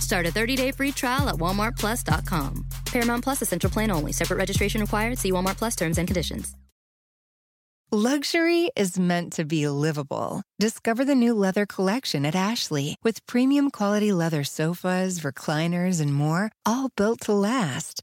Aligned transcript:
Start 0.00 0.26
a 0.26 0.30
30-day 0.30 0.72
free 0.72 0.92
trial 0.92 1.28
at 1.28 1.36
walmartplus.com. 1.36 2.66
Paramount 2.86 3.22
Plus 3.22 3.42
Essential 3.42 3.68
Plan 3.70 3.90
only. 3.90 4.12
Separate 4.12 4.38
registration 4.38 4.80
required. 4.80 5.18
See 5.18 5.30
Walmart 5.30 5.58
Plus 5.58 5.76
terms 5.76 5.98
and 5.98 6.08
conditions. 6.08 6.56
Luxury 7.92 8.68
is 8.74 8.98
meant 8.98 9.32
to 9.34 9.44
be 9.44 9.68
livable. 9.68 10.42
Discover 10.58 11.04
the 11.04 11.14
new 11.14 11.32
leather 11.32 11.66
collection 11.66 12.26
at 12.26 12.34
Ashley 12.34 12.96
with 13.04 13.24
premium 13.26 13.70
quality 13.70 14.12
leather 14.12 14.42
sofas, 14.42 15.20
recliners, 15.20 16.00
and 16.00 16.12
more, 16.12 16.50
all 16.66 16.90
built 16.96 17.20
to 17.20 17.32
last. 17.32 18.02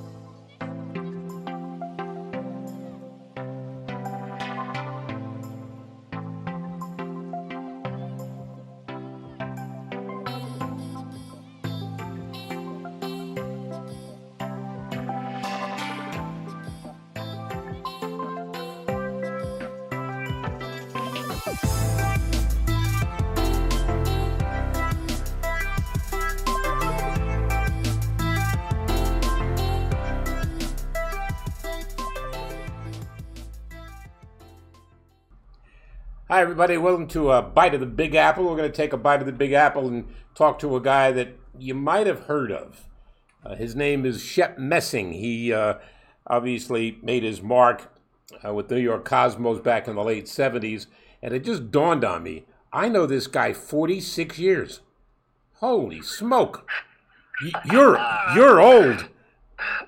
Hi, 36.31 36.39
everybody. 36.39 36.77
Welcome 36.77 37.07
to 37.07 37.29
a 37.31 37.41
bite 37.41 37.73
of 37.73 37.81
the 37.81 37.85
Big 37.85 38.15
Apple. 38.15 38.45
We're 38.45 38.55
going 38.55 38.71
to 38.71 38.77
take 38.77 38.93
a 38.93 38.97
bite 38.97 39.19
of 39.19 39.25
the 39.25 39.33
Big 39.33 39.51
Apple 39.51 39.89
and 39.89 40.07
talk 40.33 40.59
to 40.59 40.77
a 40.77 40.79
guy 40.79 41.11
that 41.11 41.37
you 41.59 41.73
might 41.73 42.07
have 42.07 42.21
heard 42.21 42.53
of. 42.53 42.85
Uh, 43.45 43.55
his 43.55 43.75
name 43.75 44.05
is 44.05 44.23
Shep 44.23 44.57
Messing. 44.57 45.11
He 45.11 45.51
uh, 45.51 45.73
obviously 46.25 46.97
made 47.03 47.23
his 47.23 47.41
mark 47.41 47.93
uh, 48.47 48.53
with 48.53 48.71
New 48.71 48.79
York 48.79 49.03
Cosmos 49.03 49.59
back 49.59 49.89
in 49.89 49.95
the 49.97 50.03
late 50.05 50.23
70s, 50.23 50.85
and 51.21 51.33
it 51.33 51.43
just 51.43 51.69
dawned 51.69 52.05
on 52.05 52.23
me 52.23 52.45
I 52.71 52.87
know 52.87 53.05
this 53.05 53.27
guy 53.27 53.51
46 53.51 54.39
years. 54.39 54.79
Holy 55.55 56.01
smoke. 56.01 56.65
You're, 57.65 57.99
you're 58.33 58.61
old. 58.61 59.09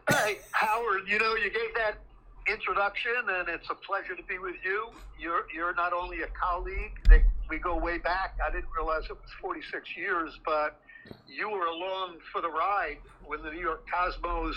Hey, 0.09 0.39
Howard, 0.52 1.07
you 1.07 1.19
know, 1.19 1.35
you 1.35 1.50
gave 1.50 1.73
that 1.75 2.03
introduction, 2.47 3.30
and 3.30 3.49
it's 3.49 3.69
a 3.69 3.75
pleasure 3.75 4.16
to 4.16 4.23
be 4.23 4.38
with 4.38 4.55
you. 4.63 4.88
You're 5.19 5.45
you're 5.53 5.73
not 5.73 5.94
only 5.94 6.22
a 6.22 6.28
colleague 6.28 6.94
that 7.09 7.22
we 7.50 7.57
go 7.57 7.78
way 7.78 7.97
back. 7.97 8.38
I 8.45 8.51
didn't 8.51 8.69
realize 8.78 9.03
it 9.06 9.13
was 9.13 9.31
46 9.41 9.97
years, 9.97 10.38
but 10.45 10.79
you 11.28 11.50
were 11.50 11.66
along 11.66 12.18
for 12.31 12.41
the 12.41 12.50
ride 12.50 12.97
when 13.25 13.41
the 13.44 13.51
New 13.51 13.59
York 13.59 13.85
Cosmos 13.90 14.56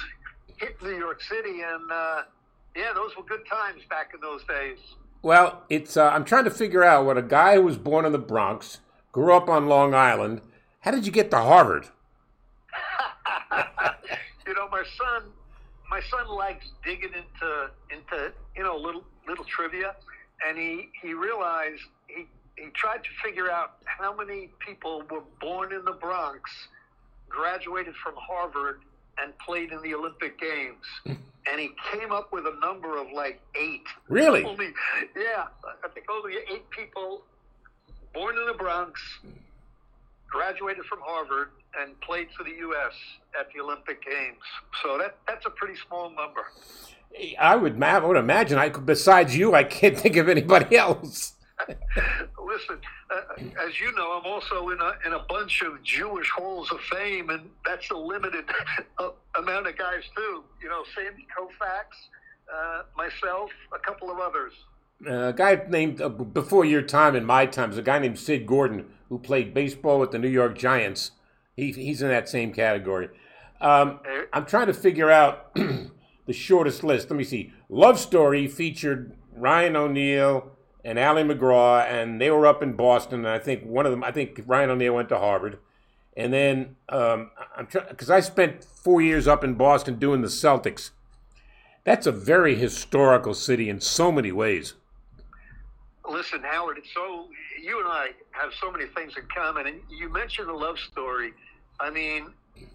hit 0.56 0.81
New 0.83 0.97
York 0.97 1.22
City, 1.22 1.62
and 1.62 1.91
uh, 1.91 2.22
yeah, 2.75 2.93
those 2.94 3.16
were 3.16 3.25
good 3.25 3.47
times 3.47 3.83
back 3.88 4.12
in 4.15 4.21
those 4.21 4.44
days. 4.44 4.78
Well, 5.22 5.65
it's 5.69 5.97
uh, 5.97 6.09
I'm 6.09 6.25
trying 6.25 6.44
to 6.44 6.50
figure 6.50 6.84
out 6.84 7.05
what 7.05 7.19
a 7.19 7.22
guy 7.22 7.55
who 7.55 7.62
was 7.62 7.77
born 7.77 8.05
in 8.05 8.12
the 8.12 8.19
Bronx, 8.19 8.78
grew 9.12 9.34
up 9.34 9.49
on 9.49 9.66
Long 9.66 9.94
Island. 9.94 10.43
How 10.81 10.91
did 10.91 11.06
you 11.06 11.12
get 11.12 11.31
to 11.31 11.38
Harvard? 11.38 11.88
you 14.47 14.55
know, 14.55 14.69
my 14.71 14.84
son, 14.97 15.25
my 15.91 16.01
son 16.11 16.29
likes 16.29 16.67
digging 16.85 17.13
into 17.15 17.71
into 17.91 18.33
you 18.57 18.63
know 18.63 18.77
little 18.77 19.05
little 19.27 19.45
trivia, 19.45 19.95
and 20.47 20.59
he 20.59 20.89
he 21.03 21.15
realized 21.15 21.83
he 22.09 22.27
he 22.57 22.71
tried 22.71 23.03
to 23.05 23.11
figure 23.25 23.51
out 23.51 23.77
how 23.85 24.15
many 24.15 24.51
people 24.59 25.03
were 25.11 25.23
born 25.41 25.73
in 25.73 25.85
the 25.85 25.93
Bronx, 25.93 26.51
graduated 27.29 27.95
from 28.03 28.15
Harvard, 28.17 28.81
and 29.19 29.37
played 29.39 29.73
in 29.73 29.83
the 29.83 29.95
Olympic 29.95 30.39
Games. 30.41 30.85
Hmm. 31.05 31.13
And 31.49 31.61
he 31.61 31.71
came 31.93 32.11
up 32.11 32.33
with 32.33 32.45
a 32.45 32.59
number 32.61 32.99
of 32.99 33.07
like 33.15 33.41
eight. 33.55 33.87
Really? 34.09 34.43
Only, 34.43 34.73
yeah, 35.17 35.45
I 35.85 35.89
think 35.95 36.07
only 36.11 36.35
eight 36.53 36.69
people 36.71 37.23
born 38.13 38.37
in 38.37 38.47
the 38.47 38.55
Bronx, 38.55 39.01
hmm. 39.23 39.29
Graduated 40.31 40.84
from 40.87 41.00
Harvard, 41.03 41.50
and 41.81 41.98
played 42.00 42.28
for 42.37 42.44
the 42.44 42.50
U.S. 42.50 42.92
at 43.38 43.47
the 43.54 43.60
Olympic 43.60 44.04
Games. 44.04 44.38
So 44.82 44.98
that 44.98 45.16
that's 45.26 45.47
a 45.47 45.50
pretty 45.50 45.75
small 45.87 46.10
number. 46.10 46.47
I 47.38 47.56
would, 47.56 47.82
I 47.82 47.98
would 47.98 48.16
imagine. 48.16 48.59
I 48.59 48.69
besides 48.69 49.37
you, 49.37 49.54
I 49.54 49.64
can't 49.64 49.98
think 50.03 50.16
of 50.16 50.28
anybody 50.28 50.76
else. 50.76 51.34
Listen, 51.69 52.78
uh, 53.10 53.66
as 53.66 53.81
you 53.81 53.91
know, 53.92 54.20
I'm 54.20 54.31
also 54.31 54.69
in 54.70 54.81
a 54.81 54.92
in 55.06 55.12
a 55.14 55.25
bunch 55.28 55.62
of 55.62 55.82
Jewish 55.82 56.31
halls 56.31 56.70
of 56.70 56.81
fame, 56.81 57.31
and 57.31 57.48
that's 57.64 57.91
a 57.91 57.97
limited 57.97 58.44
uh, 58.98 59.10
amount 59.38 59.66
of 59.66 59.76
guys 59.76 60.03
too. 60.14 60.44
You 60.62 60.69
know, 60.69 60.84
Sandy 60.94 61.26
Koufax, 61.37 61.87
uh, 62.54 62.82
myself, 62.97 63.50
a 63.75 63.78
couple 63.78 64.10
of 64.10 64.19
others. 64.19 64.53
Uh, 65.06 65.28
a 65.28 65.32
guy 65.32 65.62
named 65.69 66.00
uh, 66.00 66.08
before 66.08 66.64
your 66.64 66.81
time 66.81 67.14
and 67.14 67.26
my 67.26 67.44
time 67.44 67.70
is 67.70 67.76
a 67.76 67.82
guy 67.82 67.98
named 67.98 68.19
Sid 68.19 68.47
Gordon 68.47 68.87
who 69.09 69.19
played 69.19 69.55
baseball 69.55 69.99
with 69.99 70.11
the 70.11 70.19
New 70.19 70.28
York 70.28 70.56
Giants. 70.56 71.12
He, 71.55 71.72
he's 71.72 72.03
in 72.03 72.09
that 72.09 72.28
same 72.28 72.53
category. 72.53 73.09
Um, 73.61 74.00
I'm 74.33 74.44
trying 74.44 74.67
to 74.67 74.75
figure 74.75 75.11
out 75.11 75.55
the 76.27 76.33
shortest 76.33 76.84
list. 76.84 77.11
Let 77.11 77.17
me 77.17 77.25
see. 77.25 77.53
Love 77.69 77.99
Story 77.99 78.47
featured 78.47 79.17
Ryan 79.34 79.77
O'Neal 79.77 80.50
and 80.84 80.99
Ali 80.99 81.25
MacGraw, 81.25 81.84
and 81.87 82.21
they 82.21 82.31
were 82.31 82.47
up 82.47 82.62
in 82.62 82.75
Boston. 82.75 83.21
And 83.21 83.28
I 83.28 83.39
think 83.39 83.65
one 83.65 83.87
of 83.87 83.93
them, 83.93 84.05
I 84.05 84.12
think 84.12 84.41
Ryan 84.47 84.71
O'Neal 84.71 84.94
went 84.94 85.09
to 85.09 85.19
Harvard. 85.19 85.59
And 86.17 86.33
then 86.33 86.77
um, 86.88 87.31
I'm 87.56 87.67
trying 87.67 87.88
because 87.88 88.11
I 88.11 88.21
spent 88.21 88.65
four 88.65 89.03
years 89.03 89.28
up 89.28 89.44
in 89.44 89.55
Boston 89.55 89.99
doing 89.99 90.23
the 90.23 90.28
Celtics. 90.28 90.91
That's 91.84 92.06
a 92.06 92.12
very 92.12 92.55
historical 92.55 93.34
city 93.34 93.69
in 93.69 93.81
so 93.81 94.11
many 94.11 94.33
ways. 94.33 94.75
Listen, 96.09 96.43
Howard, 96.43 96.78
it's 96.78 96.93
so 96.94 97.27
you 97.61 97.78
and 97.81 97.89
I 97.89 98.11
have 98.33 98.53
so 98.61 98.71
many 98.71 98.87
things 98.87 99.15
in 99.17 99.25
common, 99.34 99.67
and 99.67 99.81
you 99.91 100.09
mentioned 100.09 100.49
the 100.49 100.53
love 100.53 100.78
story. 100.78 101.33
I 101.81 101.91
mean, 101.91 102.28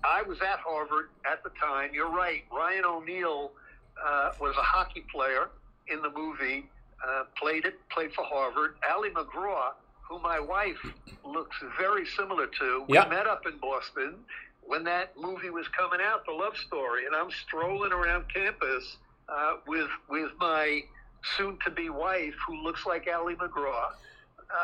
I 0.04 0.22
was 0.24 0.40
at 0.42 0.60
Harvard 0.60 1.10
at 1.30 1.44
the 1.44 1.50
time. 1.60 1.92
You're 1.94 2.12
right. 2.12 2.44
Ryan 2.52 2.86
O'Neal 2.86 3.52
uh, 4.04 4.32
was 4.40 4.56
a 4.58 4.62
hockey 4.62 5.04
player 5.14 5.50
in 5.88 6.02
the 6.02 6.10
movie. 6.10 6.66
Uh, 7.08 7.24
played 7.38 7.66
it. 7.66 7.76
Played 7.90 8.14
for 8.14 8.24
Harvard. 8.26 8.76
Ali 8.94 9.10
MacGraw, 9.10 9.72
who 10.08 10.20
my 10.20 10.40
wife 10.40 10.78
looks 11.26 11.56
very 11.80 12.06
similar 12.06 12.48
to. 12.48 12.86
We 12.88 12.96
Yep. 12.96 13.10
met 13.10 13.28
up 13.28 13.46
in 13.46 13.58
Boston 13.58 14.16
when 14.62 14.84
that 14.84 15.18
movie 15.18 15.50
was 15.50 15.68
coming 15.70 16.00
out, 16.02 16.26
The 16.26 16.32
Love 16.34 16.56
Story, 16.58 17.06
and 17.06 17.16
I'm 17.16 17.32
strolling 17.32 17.92
around 17.92 18.26
campus 18.34 18.98
uh, 19.30 19.54
with 19.68 19.90
with 20.10 20.32
my 20.40 20.84
soon-to-be 21.38 21.90
wife, 21.90 22.36
who 22.48 22.62
looks 22.64 22.86
like 22.86 23.08
Ali 23.14 23.36
MacGraw. 23.36 23.92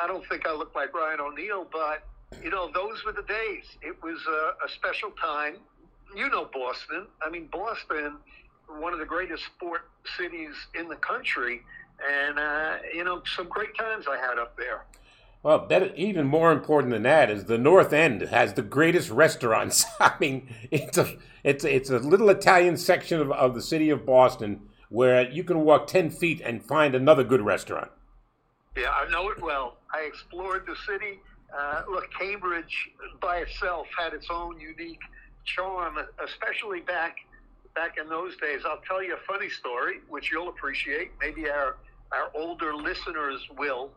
I 0.04 0.07
don't 0.07 0.27
think 0.27 0.45
I 0.45 0.54
look 0.54 0.75
like 0.75 0.94
Ryan 0.94 1.19
O'Neal, 1.21 1.68
but 1.71 2.04
you 2.44 2.50
know, 2.50 2.69
those 2.74 3.04
were 3.06 3.13
the 3.13 3.24
days. 3.24 3.65
It 3.81 4.01
was 4.04 4.19
a, 4.27 4.65
a 4.65 4.69
special 4.69 5.12
time. 5.12 5.56
You 6.15 6.30
know 6.30 6.50
Boston. 6.54 7.07
I 7.21 7.30
mean, 7.30 7.48
Boston, 7.51 8.18
one 8.68 8.94
of 8.94 9.00
the 9.00 9.06
greatest 9.06 9.45
sport 9.45 9.89
cities 10.18 10.54
in 10.77 10.88
the 10.88 10.95
country, 10.95 11.63
and 12.09 12.39
uh, 12.39 12.77
you 12.94 13.04
know, 13.04 13.21
some 13.36 13.48
great 13.48 13.75
times 13.77 14.06
I 14.09 14.18
had 14.18 14.38
up 14.38 14.57
there. 14.57 14.83
Well, 15.44 15.68
that 15.68 15.98
even 15.98 16.27
more 16.27 16.51
important 16.51 16.92
than 16.92 17.04
that 17.04 17.30
is 17.30 17.45
the 17.45 17.57
North 17.57 17.94
End 17.94 18.21
has 18.21 18.54
the 18.54 18.62
greatest 18.62 19.09
restaurants. 19.09 19.86
I 20.00 20.13
mean, 20.19 20.54
it's 20.71 20.98
a 20.98 21.15
it's 21.44 21.63
it's 21.63 21.89
a 21.89 22.00
little 22.00 22.30
Italian 22.30 22.77
section 22.77 23.21
of, 23.21 23.31
of 23.31 23.56
the 23.56 23.62
city 23.62 23.89
of 23.89 24.06
Boston 24.06 24.62
where 24.89 25.30
you 25.30 25.44
can 25.44 25.62
walk 25.62 25.88
ten 25.88 26.10
feet 26.10 26.42
and 26.42 26.63
find 26.63 26.95
another 26.95 27.24
good 27.24 27.42
restaurant. 27.42 27.92
Yeah, 28.75 28.92
I 28.92 29.10
know 29.10 29.30
it 29.30 29.42
well. 29.42 29.78
I 29.94 30.01
explored 30.01 30.66
the 30.68 30.75
city. 30.88 31.19
Uh, 31.57 31.84
look, 31.89 32.06
Cambridge 32.19 32.89
by 33.22 33.38
itself 33.38 33.88
had 33.98 34.13
its 34.13 34.28
own 34.30 34.60
unique 34.60 35.00
charm, 35.45 35.98
especially 36.24 36.81
back 36.81 37.18
back 37.74 37.98
in 37.98 38.10
those 38.10 38.36
days. 38.38 38.62
I'll 38.66 38.81
tell 38.88 39.04
you 39.04 39.16
a 39.16 39.19
funny 39.28 39.50
story, 39.50 40.00
which 40.10 40.31
you'll 40.31 40.50
appreciate. 40.50 41.12
Maybe 41.19 41.50
our 41.50 41.78
our 42.12 42.31
older 42.36 42.75
listeners 42.75 43.42
will. 43.57 43.92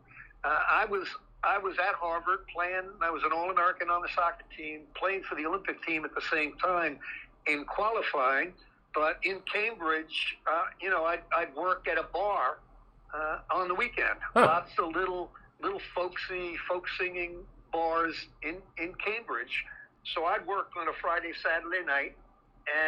Uh, 0.45 0.59
I 0.71 0.85
was 0.87 1.09
I 1.43 1.59
was 1.59 1.77
at 1.79 1.95
Harvard 1.95 2.47
playing. 2.55 2.89
I 3.01 3.11
was 3.11 3.23
an 3.25 3.33
All 3.33 3.51
American 3.51 3.91
on 3.91 4.03
the 4.03 4.09
soccer 4.15 4.45
team, 4.57 4.83
playing 4.95 5.23
for 5.23 5.35
the 5.35 5.47
Olympic 5.47 5.85
team 5.85 6.05
at 6.05 6.15
the 6.15 6.23
same 6.31 6.57
time 6.57 6.99
in 7.47 7.65
qualifying. 7.65 8.53
But 8.95 9.19
in 9.23 9.41
Cambridge, 9.53 10.39
uh, 10.51 10.65
you 10.81 10.91
know, 10.91 11.05
I'd, 11.05 11.21
I'd 11.37 11.55
work 11.55 11.87
at 11.89 11.99
a 11.99 12.05
bar 12.13 12.59
uh, 13.15 13.39
on 13.53 13.69
the 13.69 13.75
weekend. 13.75 14.19
Huh. 14.35 14.41
Lots 14.47 14.73
of 14.79 14.95
little 14.95 15.31
little 15.63 15.81
folksy 15.95 16.57
folk 16.67 16.87
singing 16.99 17.37
bars 17.73 18.15
in 18.43 18.57
in 18.79 18.95
Cambridge. 18.95 19.65
So 20.15 20.25
I'd 20.25 20.47
work 20.47 20.71
on 20.79 20.89
a 20.89 20.93
Friday, 21.01 21.33
Saturday 21.43 21.85
night, 21.87 22.17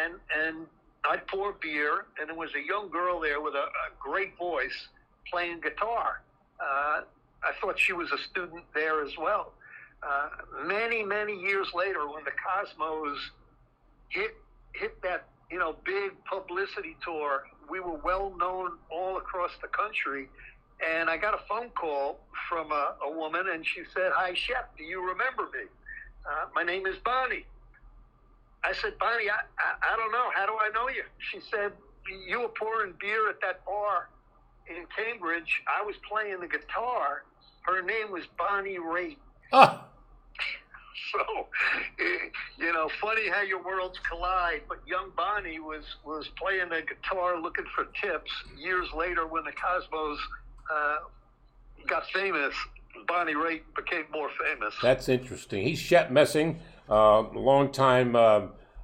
and 0.03 0.15
and 0.35 0.67
I'd 1.05 1.25
pour 1.27 1.53
beer, 1.53 2.05
and 2.19 2.29
there 2.29 2.35
was 2.35 2.49
a 2.55 2.65
young 2.65 2.89
girl 2.89 3.19
there 3.19 3.41
with 3.41 3.53
a, 3.55 3.65
a 3.65 3.89
great 3.99 4.37
voice 4.37 4.87
playing 5.29 5.61
guitar. 5.61 6.21
Uh, 6.59 7.01
I 7.43 7.51
thought 7.59 7.77
she 7.77 7.93
was 7.93 8.11
a 8.11 8.17
student 8.17 8.63
there 8.73 9.03
as 9.03 9.17
well. 9.17 9.53
Uh, 10.01 10.29
many, 10.65 11.03
many 11.03 11.37
years 11.39 11.67
later, 11.73 12.07
when 12.09 12.23
the 12.23 12.31
Cosmos 12.31 13.17
hit 14.09 14.35
hit 14.73 15.01
that 15.01 15.27
you 15.53 15.59
know 15.59 15.75
big 15.85 16.11
publicity 16.25 16.97
tour, 17.05 17.43
we 17.69 17.79
were 17.79 17.97
well 18.03 18.33
known 18.39 18.71
all 18.89 19.17
across 19.17 19.51
the 19.61 19.67
country. 19.67 20.27
And 20.83 21.09
I 21.09 21.17
got 21.17 21.35
a 21.35 21.39
phone 21.47 21.69
call 21.69 22.19
from 22.49 22.71
a, 22.71 22.95
a 23.05 23.11
woman, 23.11 23.45
and 23.53 23.63
she 23.65 23.83
said, 23.93 24.11
"Hi, 24.15 24.33
Shep, 24.33 24.75
do 24.75 24.83
you 24.83 24.99
remember 24.99 25.43
me? 25.43 25.65
Uh, 26.25 26.47
my 26.55 26.63
name 26.63 26.87
is 26.87 26.97
Bonnie." 27.05 27.45
I 28.65 28.71
said, 28.81 28.97
Bonnie, 28.97 29.29
I, 29.29 29.41
I, 29.59 29.93
I 29.93 29.97
don't 29.97 30.11
know. 30.11 30.29
How 30.33 30.45
do 30.45 30.53
I 30.53 30.69
know 30.73 30.87
you? 30.87 31.03
She 31.31 31.39
said, 31.51 31.73
You 32.29 32.39
were 32.39 32.47
pouring 32.47 32.93
beer 32.99 33.29
at 33.29 33.41
that 33.41 33.65
bar 33.65 34.07
in 34.67 34.85
Cambridge. 34.95 35.61
I 35.67 35.85
was 35.85 35.95
playing 36.09 36.39
the 36.39 36.47
guitar. 36.47 37.23
Her 37.63 37.81
name 37.81 38.09
was 38.09 38.23
Bonnie 38.37 38.77
Raitt. 38.77 39.17
Oh. 39.51 39.83
So, 41.11 41.47
you 42.57 42.73
know, 42.73 42.89
funny 43.01 43.29
how 43.29 43.41
your 43.41 43.63
worlds 43.63 43.99
collide. 44.07 44.61
But 44.67 44.79
young 44.87 45.11
Bonnie 45.15 45.59
was 45.59 45.83
was 46.05 46.29
playing 46.37 46.69
the 46.69 46.81
guitar, 46.81 47.39
looking 47.39 47.65
for 47.75 47.85
tips. 48.01 48.31
Years 48.57 48.87
later, 48.95 49.27
when 49.27 49.43
the 49.43 49.51
Cosmos 49.51 50.19
uh, 50.71 50.97
got 51.87 52.03
famous, 52.11 52.53
Bonnie 53.07 53.33
Raitt 53.33 53.61
became 53.75 54.05
more 54.11 54.29
famous. 54.43 54.73
That's 54.81 55.09
interesting. 55.09 55.63
He's 55.63 55.79
Shep 55.79 56.11
Messing, 56.11 56.59
uh, 56.89 57.21
longtime 57.21 58.15
uh, 58.15 58.41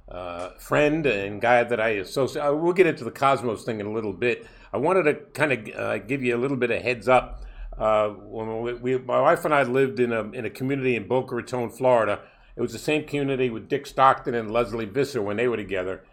uh, 0.08 0.50
friend 0.58 1.06
and 1.06 1.40
guy 1.40 1.64
that 1.64 1.80
I 1.80 1.90
associate. 1.90 2.42
Uh, 2.42 2.54
we'll 2.54 2.72
get 2.72 2.86
into 2.86 3.04
the 3.04 3.10
Cosmos 3.10 3.64
thing 3.64 3.80
in 3.80 3.86
a 3.86 3.92
little 3.92 4.12
bit. 4.12 4.46
I 4.72 4.78
wanted 4.78 5.04
to 5.04 5.14
kind 5.14 5.52
of 5.52 5.74
uh, 5.74 5.98
give 5.98 6.22
you 6.22 6.36
a 6.36 6.38
little 6.38 6.56
bit 6.56 6.70
of 6.70 6.82
heads 6.82 7.08
up. 7.08 7.42
Uh, 7.80 8.10
when 8.10 8.60
we, 8.60 8.74
we, 8.74 8.98
my 8.98 9.20
wife 9.20 9.46
and 9.46 9.54
I 9.54 9.62
lived 9.62 10.00
in 10.00 10.12
a 10.12 10.30
in 10.32 10.44
a 10.44 10.50
community 10.50 10.96
in 10.96 11.08
Boca 11.08 11.34
Raton, 11.34 11.70
Florida. 11.70 12.20
It 12.54 12.60
was 12.60 12.72
the 12.72 12.78
same 12.78 13.04
community 13.04 13.48
with 13.48 13.70
Dick 13.70 13.86
Stockton 13.86 14.34
and 14.34 14.50
Lesley 14.50 14.84
Visser 14.84 15.22
when 15.22 15.38
they 15.38 15.48
were 15.48 15.56
together. 15.56 16.04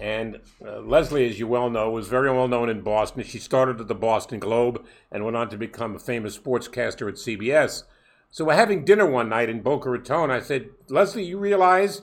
And 0.00 0.40
uh, 0.64 0.80
Lesley, 0.80 1.28
as 1.28 1.38
you 1.38 1.46
well 1.46 1.68
know, 1.68 1.90
was 1.90 2.08
very 2.08 2.30
well 2.30 2.48
known 2.48 2.70
in 2.70 2.80
Boston. 2.80 3.22
She 3.24 3.38
started 3.38 3.80
at 3.80 3.88
the 3.88 3.94
Boston 3.94 4.38
Globe 4.38 4.82
and 5.12 5.24
went 5.24 5.36
on 5.36 5.50
to 5.50 5.58
become 5.58 5.94
a 5.94 5.98
famous 5.98 6.38
sportscaster 6.38 7.06
at 7.08 7.16
CBS. 7.16 7.82
So 8.30 8.46
we're 8.46 8.54
having 8.54 8.84
dinner 8.84 9.04
one 9.04 9.28
night 9.28 9.50
in 9.50 9.60
Boca 9.60 9.90
Raton. 9.90 10.30
I 10.30 10.40
said, 10.40 10.70
Leslie, 10.88 11.24
you 11.24 11.36
realize 11.36 12.02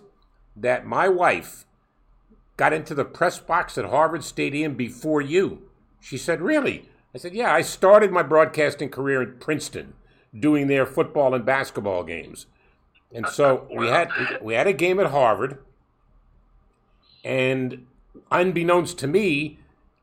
that 0.55 0.85
my 0.85 1.07
wife 1.07 1.65
got 2.57 2.73
into 2.73 2.93
the 2.93 3.05
press 3.05 3.39
box 3.39 3.77
at 3.77 3.85
Harvard 3.85 4.23
Stadium 4.23 4.75
before 4.75 5.21
you? 5.21 5.63
She 5.99 6.17
said, 6.17 6.41
Really? 6.41 6.89
I 7.13 7.17
said, 7.17 7.33
Yeah, 7.33 7.53
I 7.53 7.61
started 7.61 8.11
my 8.11 8.23
broadcasting 8.23 8.89
career 8.89 9.21
in 9.21 9.39
Princeton 9.39 9.93
doing 10.37 10.67
their 10.67 10.85
football 10.85 11.33
and 11.33 11.45
basketball 11.45 12.03
games. 12.03 12.47
And 13.13 13.27
so 13.27 13.67
we 13.75 13.87
had 13.87 14.09
we 14.41 14.53
had 14.53 14.67
a 14.67 14.73
game 14.73 14.99
at 14.99 15.11
Harvard 15.11 15.59
and 17.23 17.85
unbeknownst 18.31 18.97
to 18.99 19.07
me, 19.07 19.59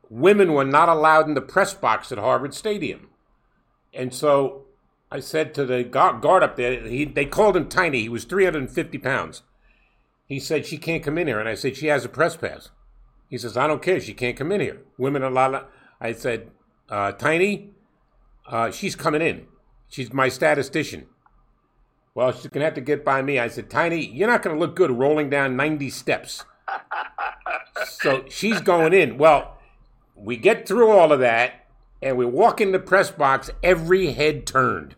women 0.09 0.53
were 0.53 0.65
not 0.65 0.89
allowed 0.89 1.27
in 1.27 1.33
the 1.33 1.41
press 1.41 1.73
box 1.73 2.11
at 2.11 2.17
Harvard 2.17 2.53
Stadium. 2.53 3.09
And 3.93 4.13
so 4.13 4.65
I 5.11 5.19
said 5.19 5.53
to 5.55 5.65
the 5.65 5.83
guard 5.83 6.43
up 6.43 6.55
there, 6.55 6.87
he, 6.87 7.05
they 7.05 7.25
called 7.25 7.57
him 7.57 7.67
tiny. 7.67 8.01
He 8.01 8.09
was 8.09 8.25
350 8.25 8.97
pounds. 8.99 9.41
He 10.27 10.39
said, 10.39 10.65
She 10.65 10.77
can't 10.77 11.03
come 11.03 11.17
in 11.17 11.27
here. 11.27 11.39
And 11.39 11.49
I 11.49 11.55
said, 11.55 11.77
She 11.77 11.87
has 11.87 12.05
a 12.05 12.09
press 12.09 12.35
pass. 12.35 12.69
He 13.29 13.37
says, 13.37 13.57
I 13.57 13.67
don't 13.67 13.81
care. 13.81 13.99
She 13.99 14.13
can't 14.13 14.37
come 14.37 14.51
in 14.51 14.61
here. 14.61 14.81
Women 14.97 15.23
are 15.23 15.31
allowed. 15.31 15.65
I 15.99 16.11
said, 16.11 16.51
uh, 16.89 17.11
Tiny, 17.13 17.71
uh, 18.47 18.71
she's 18.71 18.95
coming 18.95 19.21
in. 19.21 19.47
She's 19.87 20.13
my 20.13 20.29
statistician. 20.29 21.07
Well, 22.13 22.31
she's 22.31 22.47
going 22.47 22.61
to 22.61 22.65
have 22.65 22.75
to 22.75 22.81
get 22.81 23.03
by 23.03 23.21
me. 23.21 23.39
I 23.39 23.47
said, 23.47 23.69
Tiny, 23.69 24.05
you're 24.05 24.27
not 24.27 24.41
going 24.41 24.55
to 24.55 24.59
look 24.59 24.75
good 24.75 24.91
rolling 24.91 25.29
down 25.29 25.55
90 25.55 25.89
steps 25.89 26.45
so 27.87 28.25
she's 28.29 28.61
going 28.61 28.93
in. 28.93 29.17
Well, 29.17 29.57
we 30.15 30.37
get 30.37 30.67
through 30.67 30.89
all 30.89 31.11
of 31.11 31.19
that, 31.19 31.65
and 32.01 32.17
we 32.17 32.25
walk 32.25 32.61
in 32.61 32.71
the 32.71 32.79
press 32.79 33.11
box, 33.11 33.49
every 33.63 34.11
head 34.11 34.45
turned. 34.45 34.95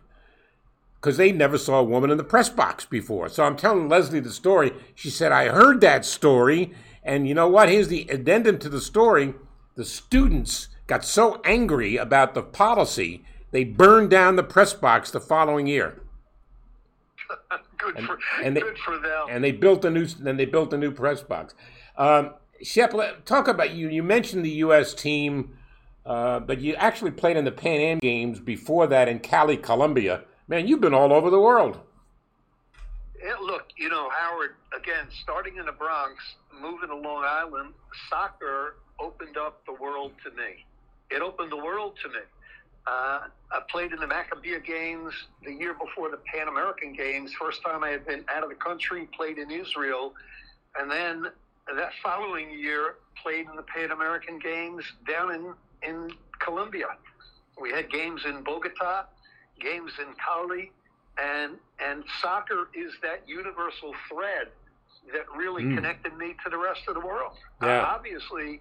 Because 1.00 1.16
they 1.16 1.30
never 1.30 1.58
saw 1.58 1.78
a 1.78 1.84
woman 1.84 2.10
in 2.10 2.18
the 2.18 2.24
press 2.24 2.48
box 2.48 2.84
before. 2.84 3.28
So 3.28 3.44
I'm 3.44 3.56
telling 3.56 3.88
Lesley 3.88 4.18
the 4.18 4.32
story. 4.32 4.72
She 4.96 5.10
said, 5.10 5.30
I 5.30 5.48
heard 5.48 5.80
that 5.80 6.04
story. 6.04 6.72
And 7.04 7.28
you 7.28 7.34
know 7.34 7.48
what? 7.48 7.68
Here's 7.68 7.86
the 7.86 8.06
addendum 8.10 8.58
to 8.58 8.68
the 8.68 8.80
story. 8.80 9.34
The 9.76 9.84
students 9.84 10.68
got 10.88 11.04
so 11.04 11.40
angry 11.44 11.96
about 11.96 12.34
the 12.34 12.42
policy, 12.42 13.24
they 13.52 13.62
burned 13.62 14.10
down 14.10 14.34
the 14.34 14.42
press 14.42 14.72
box 14.72 15.12
the 15.12 15.20
following 15.20 15.68
year. 15.68 16.02
good, 17.78 17.96
and, 17.96 18.06
for, 18.06 18.18
and 18.42 18.56
they, 18.56 18.60
good 18.60 18.78
for 18.78 18.98
them. 18.98 19.26
And 19.30 19.44
they 19.44 19.52
built 19.52 19.84
a 19.84 19.90
new. 19.90 20.06
Then 20.06 20.36
they 20.36 20.46
built 20.46 20.72
a 20.72 20.78
new 20.78 20.90
press 20.90 21.22
box. 21.22 21.54
Um, 21.96 22.34
Shep, 22.62 22.92
talk 23.24 23.46
about 23.46 23.70
you. 23.70 23.88
You 23.88 24.02
mentioned 24.02 24.44
the 24.44 24.50
U.S. 24.50 24.92
team, 24.92 25.56
uh, 26.04 26.40
but 26.40 26.60
you 26.60 26.74
actually 26.74 27.12
played 27.12 27.36
in 27.36 27.44
the 27.44 27.52
Pan 27.52 27.80
Am 27.80 27.98
Games 28.00 28.40
before 28.40 28.88
that 28.88 29.08
in 29.08 29.20
Cali, 29.20 29.56
Colombia. 29.56 30.24
Man, 30.48 30.66
you've 30.66 30.80
been 30.80 30.94
all 30.94 31.12
over 31.12 31.30
the 31.30 31.38
world. 31.38 31.78
Yeah, 33.22 33.34
look, 33.42 33.66
you 33.76 33.88
know, 33.88 34.08
Howard, 34.10 34.54
again, 34.76 35.06
starting 35.22 35.56
in 35.56 35.66
the 35.66 35.72
Bronx, 35.72 36.14
moving 36.60 36.88
to 36.88 36.96
Long 36.96 37.24
Island, 37.24 37.74
soccer 38.08 38.76
opened 38.98 39.36
up 39.36 39.64
the 39.66 39.74
world 39.74 40.12
to 40.24 40.30
me. 40.30 40.64
It 41.10 41.22
opened 41.22 41.52
the 41.52 41.56
world 41.56 41.94
to 42.02 42.08
me. 42.08 42.20
Uh, 42.86 43.20
I 43.52 43.60
played 43.68 43.92
in 43.92 44.00
the 44.00 44.06
Maccabiah 44.06 44.64
Games 44.64 45.12
the 45.44 45.52
year 45.52 45.74
before 45.74 46.10
the 46.10 46.18
Pan 46.32 46.48
American 46.48 46.92
Games. 46.92 47.32
First 47.34 47.62
time 47.62 47.84
I 47.84 47.90
had 47.90 48.06
been 48.06 48.24
out 48.28 48.42
of 48.42 48.48
the 48.48 48.54
country, 48.54 49.08
played 49.14 49.38
in 49.38 49.50
Israel. 49.50 50.14
And 50.78 50.90
then 50.90 51.26
that 51.76 51.92
following 52.02 52.50
year 52.50 52.94
played 53.22 53.46
in 53.46 53.56
the 53.56 53.62
Pan 53.62 53.90
American 53.90 54.38
Games 54.38 54.84
down 55.06 55.34
in, 55.34 55.54
in 55.82 56.10
Colombia. 56.38 56.86
We 57.60 57.70
had 57.72 57.90
games 57.90 58.22
in 58.24 58.42
Bogota, 58.42 59.04
games 59.60 59.92
in 59.98 60.06
Cali, 60.24 60.70
and 61.20 61.56
and 61.80 62.04
soccer 62.22 62.68
is 62.74 62.92
that 63.02 63.22
universal 63.26 63.92
thread 64.08 64.48
that 65.12 65.24
really 65.36 65.64
mm. 65.64 65.74
connected 65.74 66.16
me 66.16 66.36
to 66.44 66.50
the 66.50 66.56
rest 66.56 66.82
of 66.86 66.94
the 66.94 67.00
world. 67.00 67.32
Yeah. 67.62 67.80
Uh, 67.80 67.86
obviously, 67.86 68.60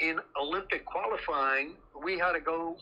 in 0.00 0.20
Olympic 0.40 0.84
qualifying, 0.84 1.74
we 2.02 2.18
had 2.18 2.32
to 2.32 2.40
go 2.40 2.76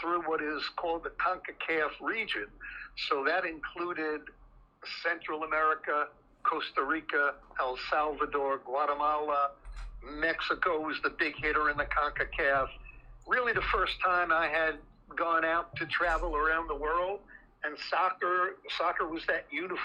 through 0.00 0.22
what 0.22 0.42
is 0.42 0.62
called 0.76 1.04
the 1.04 1.10
CONCACAF 1.10 1.90
region. 2.00 2.46
So 3.08 3.24
that 3.24 3.44
included 3.44 4.20
Central 5.02 5.44
America, 5.44 6.08
Costa 6.42 6.82
Rica, 6.82 7.34
El 7.60 7.76
Salvador, 7.90 8.58
Guatemala, 8.64 9.50
Mexico 10.10 10.80
was 10.80 10.96
the 11.02 11.10
big 11.10 11.34
hitter 11.36 11.70
in 11.70 11.76
the 11.76 11.86
CONCACAF. 11.86 12.68
Really, 13.26 13.52
the 13.52 13.62
first 13.72 13.94
time 14.04 14.32
I 14.32 14.48
had 14.48 14.74
gone 15.16 15.44
out 15.44 15.74
to 15.76 15.86
travel 15.86 16.36
around 16.36 16.68
the 16.68 16.74
world, 16.74 17.20
and 17.64 17.76
soccer 17.90 18.56
soccer 18.76 19.08
was 19.08 19.24
that 19.26 19.46
unif- 19.50 19.78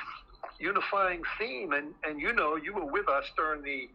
unifying 0.60 1.22
theme. 1.38 1.72
And 1.72 1.94
and 2.04 2.20
you 2.20 2.34
know, 2.34 2.56
you 2.58 2.74
were 2.74 2.86
with 2.86 3.08
us 3.08 3.26
during 3.38 3.62
the 3.64 3.90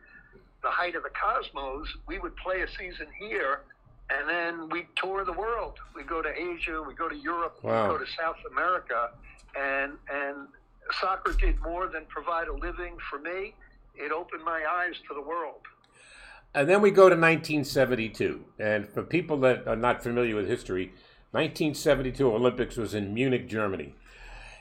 the 0.65 0.71
height 0.71 0.97
of 0.97 1.05
the 1.05 1.11
Cosmos. 1.11 1.87
We 2.09 2.19
would 2.19 2.37
play 2.37 2.63
a 2.63 2.69
season 2.69 3.07
here, 3.19 3.61
and 4.11 4.29
then 4.29 4.69
we 4.71 4.87
tour 4.97 5.25
the 5.25 5.33
world. 5.33 5.75
We 5.95 6.03
go 6.03 6.21
to 6.23 6.29
Asia, 6.29 6.83
we 6.83 6.95
go 6.95 7.09
to 7.09 7.17
Europe, 7.17 7.59
wow. 7.63 7.87
we 7.87 7.99
go 7.99 8.05
to 8.05 8.11
South 8.19 8.39
America, 8.51 9.11
and 9.57 9.93
and 10.13 10.49
soccer 11.01 11.33
did 11.33 11.61
more 11.61 11.87
than 11.87 12.05
provide 12.07 12.49
a 12.49 12.55
living 12.55 12.97
for 13.09 13.21
me. 13.21 13.55
It 13.95 14.11
opened 14.11 14.45
my 14.45 14.65
eyes 14.69 14.95
to 15.09 15.15
the 15.15 15.23
world. 15.23 15.61
And 16.55 16.69
then 16.69 16.81
we 16.81 16.91
go 16.91 17.09
to 17.09 17.17
1972. 17.17 18.45
And 18.59 18.89
for 18.89 19.03
people 19.03 19.39
that 19.39 19.67
are 19.67 19.77
not 19.77 20.03
familiar 20.03 20.37
with 20.37 20.49
history, 20.49 20.87
1972 21.33 22.33
Olympics 22.33 22.77
was 22.77 22.95
in 22.95 23.13
Munich, 23.13 23.49
Germany. 23.49 23.95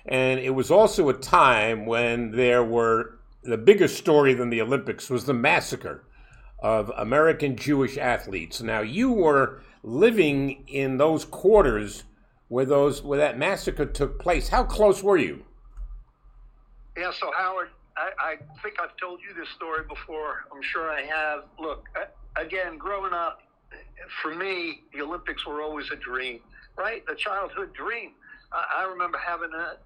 And 0.05 0.39
it 0.39 0.51
was 0.51 0.71
also 0.71 1.09
a 1.09 1.13
time 1.13 1.85
when 1.85 2.31
there 2.31 2.63
were 2.63 3.19
the 3.43 3.57
bigger 3.57 3.87
story 3.87 4.33
than 4.33 4.49
the 4.49 4.61
Olympics 4.61 5.09
was 5.09 5.25
the 5.25 5.33
massacre 5.33 6.03
of 6.61 6.91
American 6.97 7.57
Jewish 7.57 7.97
athletes. 7.97 8.61
Now, 8.61 8.81
you 8.81 9.11
were 9.11 9.61
living 9.83 10.63
in 10.67 10.97
those 10.97 11.25
quarters 11.25 12.03
where 12.47 12.65
those 12.65 13.01
where 13.01 13.19
that 13.19 13.37
massacre 13.37 13.85
took 13.85 14.19
place. 14.19 14.49
How 14.49 14.63
close 14.63 15.03
were 15.03 15.17
you? 15.17 15.43
Yeah, 16.97 17.11
so 17.11 17.31
Howard, 17.35 17.69
I, 17.97 18.11
I 18.19 18.35
think 18.61 18.75
I've 18.79 18.95
told 18.97 19.19
you 19.21 19.33
this 19.33 19.49
story 19.55 19.83
before. 19.87 20.45
I'm 20.53 20.61
sure 20.61 20.89
I 20.89 21.01
have. 21.01 21.45
Look, 21.59 21.85
again, 22.37 22.77
growing 22.77 23.13
up, 23.13 23.39
for 24.21 24.33
me, 24.33 24.83
the 24.93 25.01
Olympics 25.01 25.45
were 25.45 25.61
always 25.61 25.89
a 25.91 25.95
dream, 25.95 26.39
right? 26.77 27.03
A 27.11 27.15
childhood 27.15 27.73
dream. 27.73 28.11
I 28.53 28.83
remember 28.83 29.17
having 29.17 29.49
a, 29.53 29.77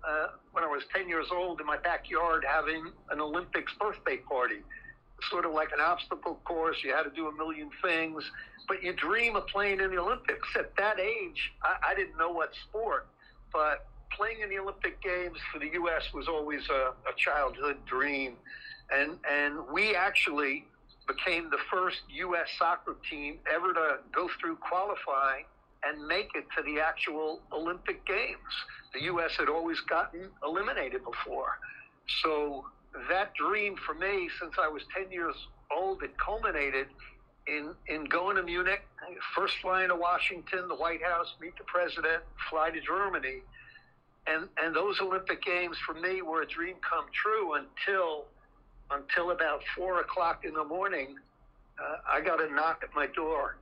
when 0.52 0.64
I 0.64 0.68
was 0.68 0.84
10 0.94 1.08
years 1.08 1.28
old 1.32 1.62
in 1.62 1.68
my 1.68 1.78
backyard, 1.78 2.44
having 2.48 2.92
an 3.10 3.22
Olympics 3.22 3.74
birthday 3.80 4.18
party. 4.18 4.58
Sort 5.30 5.46
of 5.46 5.54
like 5.54 5.70
an 5.72 5.80
obstacle 5.80 6.40
course. 6.44 6.78
You 6.84 6.94
had 6.94 7.04
to 7.04 7.10
do 7.10 7.28
a 7.28 7.32
million 7.32 7.72
things, 7.82 8.24
but 8.68 8.84
you 8.84 8.94
dream 8.94 9.36
of 9.36 9.48
playing 9.48 9.80
in 9.80 9.90
the 9.90 9.98
Olympics. 9.98 10.48
At 10.56 10.76
that 10.78 11.00
age, 11.00 11.54
I, 11.64 11.92
I 11.92 11.96
didn't 11.96 12.18
know 12.18 12.30
what 12.30 12.52
sport, 12.70 13.08
but 13.52 13.88
playing 14.12 14.42
in 14.42 14.50
the 14.50 14.60
Olympic 14.60 15.02
Games 15.02 15.38
for 15.52 15.60
the 15.60 15.70
U.S. 15.74 16.04
was 16.14 16.28
always 16.28 16.68
a, 16.70 16.94
a 17.10 17.16
childhood 17.16 17.78
dream. 17.86 18.34
And, 18.92 19.18
and 19.30 19.56
we 19.74 19.96
actually 19.96 20.66
became 21.08 21.50
the 21.50 21.58
first 21.72 22.02
U.S. 22.10 22.48
soccer 22.60 22.98
team 23.10 23.40
ever 23.52 23.74
to 23.74 23.98
go 24.14 24.30
through 24.40 24.58
qualifying 24.58 25.46
and 25.88 26.06
make 26.08 26.32
it 26.36 26.46
to 26.56 26.64
the 26.64 26.80
actual 26.80 27.40
Olympic 27.52 28.06
Games. 28.06 28.38
The 28.94 29.04
U.S. 29.04 29.32
had 29.38 29.50
always 29.50 29.80
gotten 29.82 30.30
eliminated 30.44 31.02
before. 31.04 31.60
So 32.24 32.66
that 33.10 33.34
dream 33.36 33.76
for 33.86 33.94
me, 33.94 34.30
since 34.40 34.54
I 34.60 34.68
was 34.68 34.82
10 34.96 35.12
years 35.12 35.36
old, 35.76 36.04
it 36.04 36.12
culminated 36.18 36.88
in, 37.48 37.74
in 37.88 38.06
going 38.06 38.36
to 38.38 38.44
Munich, 38.44 38.82
first 39.36 39.54
flying 39.62 39.90
to 39.90 39.96
Washington, 39.96 40.68
the 40.68 40.76
White 40.76 41.04
House, 41.04 41.28
meet 41.40 41.58
the 41.58 41.64
president, 41.64 42.24
fly 42.50 42.72
to 42.72 42.82
Germany. 42.82 43.42
And, 44.26 44.50
and 44.62 44.76
those 44.76 45.00
Olympic 45.00 45.44
Games 45.44 45.78
for 45.86 45.94
me 45.94 46.22
were 46.22 46.42
a 46.42 46.48
dream 46.48 46.76
come 46.88 47.06
true 47.14 47.54
until 47.54 48.26
until 48.90 49.32
about 49.32 49.60
four 49.76 50.00
o'clock 50.00 50.46
in 50.46 50.54
the 50.54 50.64
morning. 50.64 51.18
Uh, 51.78 51.98
I 52.10 52.22
got 52.22 52.42
a 52.42 52.50
knock 52.54 52.84
at 52.84 52.96
my 52.96 53.08
door 53.08 53.58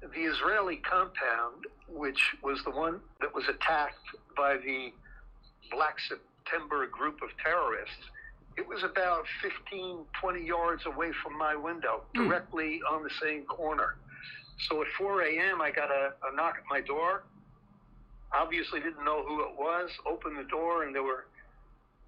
the 0.00 0.20
Israeli 0.20 0.76
compound, 0.76 1.66
which 1.88 2.34
was 2.42 2.62
the 2.64 2.70
one 2.70 3.00
that 3.20 3.34
was 3.34 3.48
attacked 3.48 3.98
by 4.36 4.56
the 4.56 4.92
Black 5.70 5.98
September 6.00 6.86
group 6.86 7.20
of 7.22 7.30
terrorists, 7.42 8.10
it 8.56 8.66
was 8.66 8.82
about 8.82 9.24
15, 9.42 10.04
20 10.20 10.44
yards 10.44 10.86
away 10.86 11.12
from 11.22 11.36
my 11.38 11.54
window, 11.54 12.02
hmm. 12.14 12.24
directly 12.24 12.80
mm. 12.84 12.94
on 12.94 13.02
the 13.02 13.10
same 13.22 13.44
corner. 13.44 13.96
So 14.68 14.82
at 14.82 14.88
4 14.98 15.22
a.m., 15.22 15.60
I 15.60 15.70
got 15.70 15.90
a, 15.90 16.12
a 16.30 16.34
knock 16.34 16.56
at 16.58 16.64
my 16.68 16.80
door. 16.80 17.22
Obviously, 18.32 18.80
didn't 18.80 19.04
know 19.04 19.24
who 19.26 19.42
it 19.42 19.56
was. 19.58 19.90
Opened 20.06 20.38
the 20.38 20.44
door, 20.44 20.84
and 20.84 20.94
there 20.94 21.02
were 21.02 21.26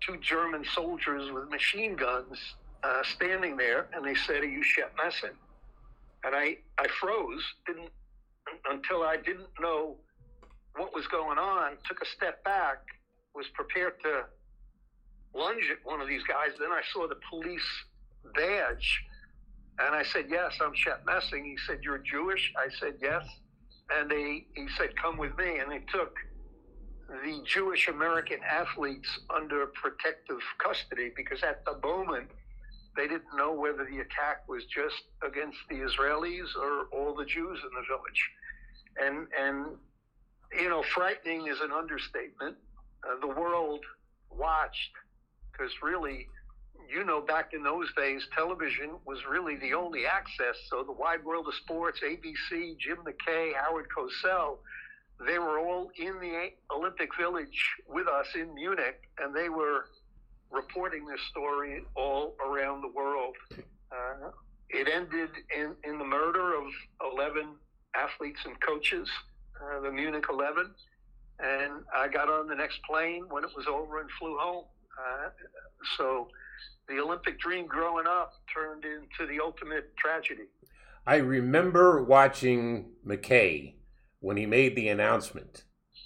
two 0.01 0.19
German 0.19 0.65
soldiers 0.75 1.31
with 1.33 1.49
machine 1.51 1.97
guns 1.97 2.39
uh, 2.85 3.03
standing 3.03 3.57
there, 3.57 3.87
and 3.93 4.05
they 4.05 4.15
said, 4.15 4.43
"Are 4.43 4.47
you 4.47 4.63
Shep 4.63 4.95
Messing?" 5.03 5.37
And 6.25 6.35
I 6.35 6.59
I 6.79 6.87
froze 7.01 7.43
didn't 7.67 7.91
until 8.71 9.03
I 9.03 9.17
didn't 9.17 9.49
know 9.61 9.97
what 10.77 10.95
was 10.95 11.07
going 11.09 11.39
on. 11.39 11.77
Took 11.87 12.03
a 12.03 12.07
step 12.07 12.43
back, 12.45 12.79
was 13.35 13.47
prepared 13.55 13.95
to 14.03 14.25
lunge 15.35 15.65
at 15.71 15.79
one 15.85 16.01
of 16.01 16.09
these 16.09 16.23
guys. 16.25 16.51
Then 16.59 16.71
I 16.71 16.83
saw 16.93 17.09
the 17.09 17.19
police 17.29 17.67
badge, 18.35 19.05
and 19.79 19.95
I 19.95 20.03
said, 20.03 20.27
"Yes, 20.29 20.59
I'm 20.61 20.75
Shep 20.75 21.05
Messing." 21.07 21.45
He 21.45 21.57
said, 21.67 21.81
"You're 21.83 21.99
Jewish?" 21.99 22.53
I 22.57 22.69
said, 22.79 22.99
"Yes." 23.01 23.27
And 23.91 24.11
they 24.11 24.47
he 24.55 24.69
said, 24.77 24.97
"Come 24.97 25.17
with 25.17 25.37
me," 25.37 25.59
and 25.59 25.71
they 25.71 25.81
took 25.93 26.17
the 27.25 27.43
Jewish 27.45 27.89
American 27.89 28.39
athletes 28.43 29.09
under 29.35 29.67
protective 29.67 30.41
custody 30.59 31.13
because 31.15 31.43
at 31.43 31.65
the 31.65 31.79
moment 31.87 32.31
they 32.97 33.09
didn't 33.09 33.37
know 33.37 33.53
whether 33.53 33.85
the 33.85 34.01
attack 34.01 34.49
was 34.49 34.65
just 34.67 35.03
against 35.27 35.59
the 35.69 35.77
Israelis 35.77 36.55
or 36.57 36.87
all 36.93 37.15
the 37.15 37.25
Jews 37.25 37.59
in 37.63 37.71
the 37.75 37.85
village. 37.89 38.31
And, 39.01 39.27
and 39.39 39.77
you 40.59 40.69
know, 40.69 40.83
frightening 40.83 41.47
is 41.49 41.61
an 41.61 41.73
understatement. 41.73 42.57
Uh, 43.05 43.19
the 43.21 43.29
world 43.29 43.81
watched 44.31 44.93
because 45.51 45.73
really, 45.83 46.29
you 46.91 47.05
know, 47.05 47.21
back 47.21 47.53
in 47.55 47.63
those 47.63 47.93
days, 47.97 48.27
television 48.35 48.91
was 49.07 49.19
really 49.29 49.57
the 49.57 49.73
only 49.75 50.07
access. 50.07 50.57
So 50.69 50.83
the 50.83 50.93
wide 50.93 51.25
world 51.25 51.47
of 51.49 51.55
sports, 51.55 52.01
ABC, 52.05 52.77
Jim 52.79 52.99
McKay, 53.07 53.53
Howard 53.55 53.87
Cosell, 53.97 54.59
they 55.27 55.39
were 55.39 55.59
all 55.59 55.91
in 55.97 56.19
the 56.21 56.51
Olympic 56.75 57.11
Village 57.19 57.75
with 57.89 58.09
us 58.09 58.27
in 58.35 58.55
Munich, 58.55 59.09
and 59.19 59.35
they 59.35 59.49
were 59.49 59.87
reporting 60.53 61.07
this 61.07 61.21
story 61.31 61.83
all 61.95 62.37
around 62.47 62.83
the 62.83 62.89
world. 62.89 63.35
Uh, 63.91 64.31
it 64.69 64.89
ended 64.89 65.31
in, 65.57 65.75
in 65.85 65.99
the 65.99 66.05
murder 66.05 66.55
of 66.55 66.65
11 67.13 67.49
athletes 67.95 68.41
and 68.45 68.59
coaches, 68.61 69.09
uh, 69.61 69.81
the 69.81 69.91
Munich 69.91 70.27
11. 70.31 70.71
And 71.41 71.73
I 71.95 72.09
got 72.09 72.29
on 72.29 72.47
the 72.47 72.55
next 72.55 72.81
plane 72.89 73.25
when 73.29 73.45
it 73.45 73.51
was 73.57 73.67
over 73.67 74.01
and 74.01 74.09
flew 74.19 74.37
home. 74.39 74.65
Uh, 74.99 75.31
so 75.97 76.29
the 76.89 77.01
Olympic 77.01 77.41
dream 77.41 77.67
growing 77.67 78.07
up 78.07 78.35
turned 78.55 78.85
into 78.85 79.31
the 79.31 79.43
ultimate 79.43 79.97
tragedy. 79.97 80.45
I 81.07 81.17
remember 81.17 82.03
watching 82.03 82.93
McKay 83.07 83.75
when 84.21 84.37
he 84.37 84.47
made 84.47 84.77
the 84.77 84.89
announcement. 84.89 85.65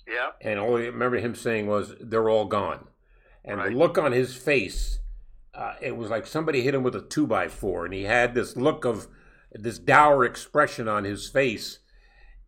Yeah. 0.09 0.31
And 0.41 0.59
all 0.59 0.77
I 0.77 0.87
remember 0.87 1.19
him 1.19 1.35
saying 1.35 1.67
was, 1.67 1.95
they're 2.01 2.31
all 2.31 2.47
gone 2.47 2.87
and 3.47 3.59
right. 3.59 3.71
the 3.71 3.77
look 3.77 3.97
on 3.97 4.13
his 4.13 4.35
face, 4.35 4.99
uh, 5.55 5.75
it 5.81 5.97
was 5.97 6.11
like 6.11 6.27
somebody 6.27 6.63
hit 6.63 6.75
him 6.75 6.83
with 6.83 6.95
a 6.95 7.01
two 7.01 7.27
by 7.27 7.49
four, 7.49 7.85
and 7.85 7.95
he 7.95 8.03
had 8.03 8.35
this 8.35 8.57
look 8.57 8.85
of 8.85 9.07
this 9.53 9.79
dour 9.79 10.25
expression 10.25 10.89
on 10.89 11.05
his 11.05 11.29
face, 11.29 11.79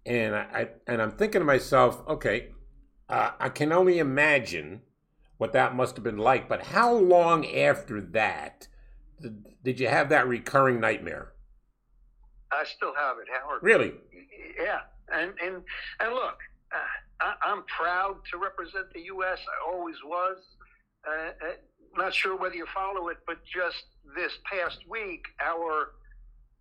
and 0.04 0.34
I, 0.34 0.40
I 0.52 0.68
and 0.86 1.00
I'm 1.00 1.12
thinking 1.12 1.40
to 1.40 1.44
myself, 1.44 2.02
okay, 2.08 2.48
uh, 3.08 3.30
I 3.38 3.48
can 3.48 3.72
only 3.72 3.98
imagine 3.98 4.82
what 5.38 5.52
that 5.52 5.74
must 5.74 5.96
have 5.96 6.04
been 6.04 6.18
like. 6.18 6.48
But 6.48 6.64
how 6.64 6.92
long 6.92 7.46
after 7.46 8.00
that 8.00 8.68
did, 9.22 9.44
did 9.62 9.80
you 9.80 9.88
have 9.88 10.08
that 10.10 10.28
recurring 10.28 10.80
nightmare? 10.80 11.32
I 12.50 12.64
still 12.64 12.92
have 12.94 13.16
it, 13.18 13.28
Howard. 13.32 13.62
Really? 13.62 13.92
Yeah, 14.60 14.80
and 15.12 15.32
and 15.42 15.62
and 16.00 16.12
look, 16.12 16.38
uh, 16.74 16.78
I, 17.20 17.34
I'm 17.42 17.62
proud 17.64 18.16
to 18.32 18.38
represent 18.38 18.92
the 18.92 19.02
U.S. 19.02 19.38
I 19.38 19.72
always 19.72 19.96
was. 20.04 20.38
Uh, 21.06 21.10
uh, 21.10 21.52
not 21.96 22.14
sure 22.14 22.36
whether 22.36 22.54
you 22.54 22.66
follow 22.74 23.08
it, 23.08 23.18
but 23.26 23.38
just 23.44 23.84
this 24.14 24.32
past 24.50 24.78
week, 24.88 25.24
our 25.44 25.92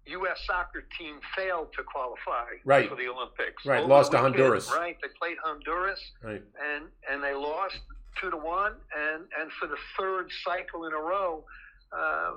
U.S. 0.07 0.39
soccer 0.45 0.85
team 0.97 1.19
failed 1.35 1.73
to 1.75 1.83
qualify 1.83 2.55
right. 2.63 2.89
for 2.89 2.95
the 2.95 3.07
Olympics. 3.07 3.65
Right, 3.65 3.79
Over 3.79 3.89
lost 3.89 4.11
weekend, 4.11 4.35
to 4.35 4.41
Honduras. 4.41 4.71
Right, 4.71 4.97
they 5.01 5.09
played 5.19 5.37
Honduras, 5.43 5.99
right. 6.23 6.41
and 6.73 6.85
and 7.09 7.23
they 7.23 7.33
lost 7.33 7.79
two 8.19 8.31
to 8.31 8.37
one, 8.37 8.73
and 8.97 9.23
and 9.39 9.51
for 9.59 9.67
the 9.67 9.77
third 9.97 10.29
cycle 10.45 10.85
in 10.85 10.93
a 10.93 10.99
row, 10.99 11.43
uh, 11.91 12.33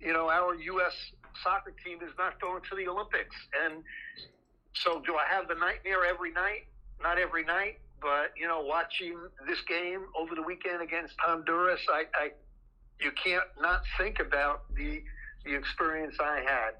you 0.00 0.12
know, 0.12 0.30
our 0.30 0.54
U.S. 0.54 0.94
soccer 1.42 1.74
team 1.84 1.98
is 2.02 2.12
not 2.18 2.40
going 2.40 2.62
to 2.70 2.76
the 2.76 2.88
Olympics, 2.88 3.36
and 3.64 3.82
so 4.72 5.02
do 5.04 5.16
I 5.16 5.26
have 5.28 5.48
the 5.48 5.54
nightmare 5.54 6.06
every 6.06 6.32
night? 6.32 6.64
Not 7.02 7.18
every 7.18 7.44
night, 7.44 7.78
but 8.00 8.32
you 8.36 8.46
know, 8.46 8.60
watching 8.60 9.16
this 9.46 9.60
game 9.62 10.06
over 10.18 10.34
the 10.34 10.42
weekend 10.42 10.82
against 10.82 11.14
Honduras, 11.18 11.80
I, 11.88 12.04
I 12.14 12.30
you 13.00 13.10
can't 13.22 13.44
not 13.60 13.82
think 13.98 14.20
about 14.20 14.74
the 14.74 15.02
the 15.44 15.54
experience 15.54 16.16
I 16.20 16.40
had. 16.46 16.74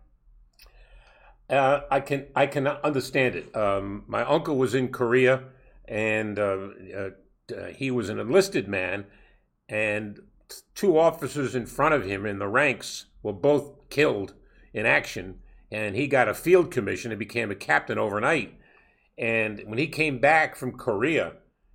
Uh, 1.56 1.82
I 1.90 2.00
can 2.00 2.26
I 2.36 2.46
can 2.46 2.66
understand 2.66 3.34
it. 3.34 3.56
Um, 3.56 4.04
my 4.06 4.22
uncle 4.22 4.56
was 4.56 4.74
in 4.74 4.88
Korea, 4.88 5.44
and 5.86 6.38
uh, 6.38 6.68
uh, 6.96 7.10
he 7.74 7.90
was 7.90 8.08
an 8.08 8.20
enlisted 8.20 8.68
man, 8.68 9.06
and 9.68 10.20
two 10.74 10.98
officers 10.98 11.54
in 11.54 11.66
front 11.66 11.94
of 11.94 12.04
him 12.04 12.24
in 12.26 12.38
the 12.38 12.48
ranks 12.48 13.06
were 13.22 13.32
both 13.32 13.88
killed 13.90 14.34
in 14.72 14.86
action, 14.86 15.40
and 15.72 15.96
he 15.96 16.06
got 16.06 16.28
a 16.28 16.34
field 16.34 16.70
commission 16.70 17.10
and 17.10 17.18
became 17.18 17.50
a 17.50 17.56
captain 17.56 17.98
overnight. 17.98 18.54
And 19.20 19.60
when 19.66 19.78
he 19.78 19.86
came 19.86 20.18
back 20.18 20.56
from 20.56 20.72
Korea 20.72 21.34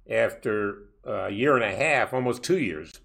after 0.10 0.90
a 1.04 1.30
year 1.30 1.56
and 1.56 1.64
a 1.64 1.76
half, 1.76 2.12
almost 2.12 2.44
two 2.44 2.58
years, 2.58 3.00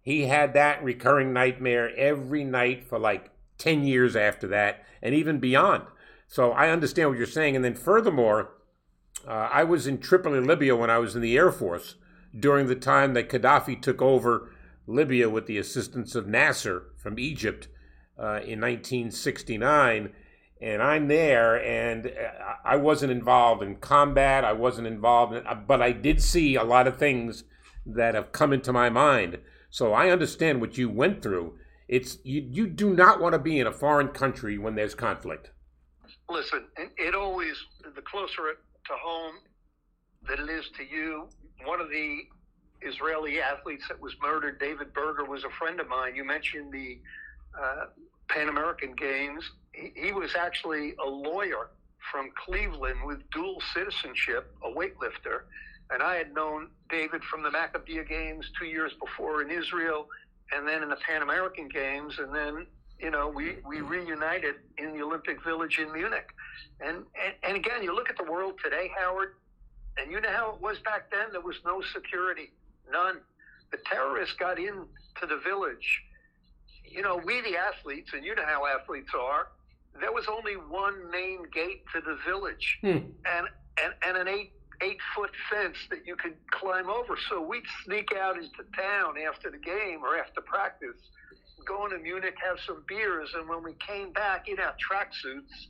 he 0.00 0.22
had 0.22 0.54
that 0.54 0.82
recurring 0.82 1.34
nightmare 1.34 1.94
every 1.94 2.42
night 2.42 2.88
for 2.88 2.98
like 2.98 3.30
10 3.58 3.84
years 3.84 4.16
after 4.16 4.48
that 4.48 4.82
and 5.02 5.14
even 5.14 5.38
beyond. 5.38 5.84
So 6.26 6.52
I 6.52 6.70
understand 6.70 7.10
what 7.10 7.18
you're 7.18 7.26
saying. 7.26 7.54
And 7.54 7.62
then 7.62 7.74
furthermore, 7.74 8.54
uh, 9.28 9.50
I 9.52 9.62
was 9.64 9.86
in 9.86 9.98
Tripoli, 9.98 10.40
Libya 10.40 10.74
when 10.74 10.88
I 10.88 10.96
was 10.96 11.14
in 11.14 11.20
the 11.20 11.36
Air 11.36 11.52
Force 11.52 11.96
during 12.36 12.68
the 12.68 12.74
time 12.74 13.12
that 13.12 13.28
Gaddafi 13.28 13.80
took 13.82 14.00
over 14.00 14.50
Libya 14.86 15.28
with 15.28 15.46
the 15.46 15.58
assistance 15.58 16.14
of 16.14 16.26
Nasser 16.26 16.84
from 16.96 17.18
Egypt 17.18 17.68
uh, 18.18 18.40
in 18.40 18.58
1969. 18.58 20.12
And 20.62 20.80
I'm 20.80 21.08
there, 21.08 21.60
and 21.60 22.06
uh, 22.06 22.54
I 22.64 22.76
wasn't 22.76 23.10
involved 23.10 23.64
in 23.64 23.76
combat. 23.76 24.44
I 24.44 24.52
wasn't 24.52 24.86
involved, 24.86 25.34
in, 25.34 25.44
but 25.66 25.82
I 25.82 25.90
did 25.90 26.22
see 26.22 26.54
a 26.54 26.62
lot 26.62 26.86
of 26.86 26.98
things 26.98 27.42
that 27.84 28.14
have 28.14 28.30
come 28.30 28.52
into 28.52 28.72
my 28.72 28.88
mind. 28.88 29.38
So 29.70 29.92
I 29.92 30.10
understand 30.10 30.60
what 30.60 30.78
you 30.78 30.88
went 30.88 31.20
through. 31.20 31.58
It's 31.88 32.18
you, 32.22 32.46
you 32.48 32.68
do 32.68 32.94
not 32.94 33.20
want 33.20 33.32
to 33.32 33.40
be 33.40 33.58
in 33.58 33.66
a 33.66 33.72
foreign 33.72 34.08
country 34.08 34.56
when 34.56 34.76
there's 34.76 34.94
conflict. 34.94 35.50
Listen, 36.30 36.64
it 36.96 37.14
always 37.14 37.56
the 37.82 38.02
closer 38.02 38.54
to 38.86 38.92
home 39.02 39.34
that 40.28 40.38
it 40.38 40.48
is 40.48 40.64
to 40.76 40.84
you. 40.84 41.28
One 41.64 41.80
of 41.80 41.88
the 41.88 42.20
Israeli 42.82 43.40
athletes 43.40 43.84
that 43.88 44.00
was 44.00 44.14
murdered, 44.22 44.60
David 44.60 44.94
Berger, 44.94 45.24
was 45.24 45.44
a 45.44 45.50
friend 45.58 45.80
of 45.80 45.88
mine. 45.88 46.14
You 46.14 46.24
mentioned 46.24 46.72
the 46.72 46.98
uh, 47.60 47.86
Pan 48.28 48.48
American 48.48 48.94
Games. 48.94 49.42
He, 49.72 50.12
was 50.12 50.34
actually 50.34 50.94
a 51.04 51.08
lawyer 51.08 51.70
from 52.10 52.30
Cleveland 52.44 52.98
with 53.04 53.18
dual 53.30 53.62
citizenship, 53.74 54.54
a 54.62 54.68
weightlifter. 54.68 55.42
And 55.90 56.02
I 56.02 56.16
had 56.16 56.34
known 56.34 56.68
David 56.90 57.22
from 57.24 57.42
the 57.42 57.50
Maccabiah 57.50 58.08
Games 58.08 58.50
two 58.58 58.66
years 58.66 58.92
before 59.00 59.42
in 59.42 59.50
Israel, 59.50 60.08
and 60.52 60.66
then 60.66 60.82
in 60.82 60.90
the 60.90 60.96
Pan 60.96 61.22
American 61.22 61.68
Games, 61.68 62.18
and 62.18 62.34
then 62.34 62.66
you 62.98 63.10
know 63.10 63.28
we, 63.28 63.56
we 63.66 63.80
reunited 63.80 64.56
in 64.78 64.92
the 64.92 65.02
Olympic 65.02 65.42
Village 65.42 65.78
in 65.78 65.92
Munich. 65.92 66.28
And, 66.80 66.98
and 67.22 67.34
and 67.42 67.56
again, 67.56 67.82
you 67.82 67.94
look 67.94 68.10
at 68.10 68.16
the 68.16 68.30
world 68.30 68.54
today, 68.62 68.90
Howard, 68.98 69.34
and 69.98 70.10
you 70.10 70.20
know 70.20 70.30
how 70.30 70.52
it 70.54 70.60
was 70.60 70.78
back 70.80 71.10
then. 71.10 71.32
There 71.32 71.40
was 71.40 71.56
no 71.64 71.82
security. 71.92 72.50
None. 72.90 73.20
The 73.70 73.78
terrorists 73.90 74.36
got 74.36 74.58
into 74.58 75.26
the 75.26 75.38
village. 75.44 76.02
You 76.84 77.02
know, 77.02 77.16
we 77.24 77.40
the 77.40 77.56
athletes, 77.56 78.10
and 78.12 78.24
you 78.24 78.34
know 78.34 78.44
how 78.46 78.66
athletes 78.66 79.10
are. 79.18 79.48
There 80.00 80.12
was 80.12 80.26
only 80.28 80.54
one 80.54 81.10
main 81.10 81.44
gate 81.52 81.84
to 81.94 82.00
the 82.00 82.18
village, 82.26 82.78
hmm. 82.80 82.88
and, 82.88 83.46
and 83.82 83.94
and 84.06 84.16
an 84.16 84.28
eight 84.28 84.52
eight 84.82 84.98
foot 85.14 85.30
fence 85.50 85.76
that 85.90 86.06
you 86.06 86.16
could 86.16 86.34
climb 86.50 86.88
over. 86.88 87.16
So 87.28 87.40
we'd 87.40 87.62
sneak 87.84 88.12
out 88.16 88.36
into 88.36 88.64
town 88.76 89.14
after 89.28 89.50
the 89.50 89.58
game 89.58 90.00
or 90.02 90.18
after 90.18 90.40
practice, 90.40 90.96
go 91.64 91.84
into 91.84 91.98
Munich, 91.98 92.34
have 92.44 92.58
some 92.66 92.82
beers, 92.88 93.30
and 93.34 93.48
when 93.48 93.62
we 93.62 93.74
came 93.74 94.12
back 94.12 94.48
in 94.48 94.58
our 94.58 94.74
tracksuits, 94.74 95.68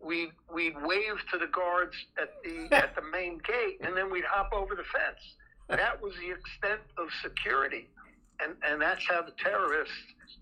we 0.00 0.32
we'd 0.52 0.80
wave 0.82 1.18
to 1.32 1.38
the 1.38 1.46
guards 1.46 1.94
at 2.20 2.34
the 2.42 2.74
at 2.76 2.94
the 2.94 3.02
main 3.02 3.38
gate, 3.38 3.78
and 3.80 3.96
then 3.96 4.10
we'd 4.10 4.24
hop 4.24 4.52
over 4.52 4.74
the 4.74 4.84
fence 4.84 5.20
that 5.68 6.00
was 6.00 6.14
the 6.16 6.30
extent 6.30 6.80
of 6.96 7.08
security. 7.22 7.88
And, 8.40 8.54
and 8.66 8.80
that's 8.80 9.04
how 9.08 9.22
the 9.22 9.32
terrorists 9.42 9.94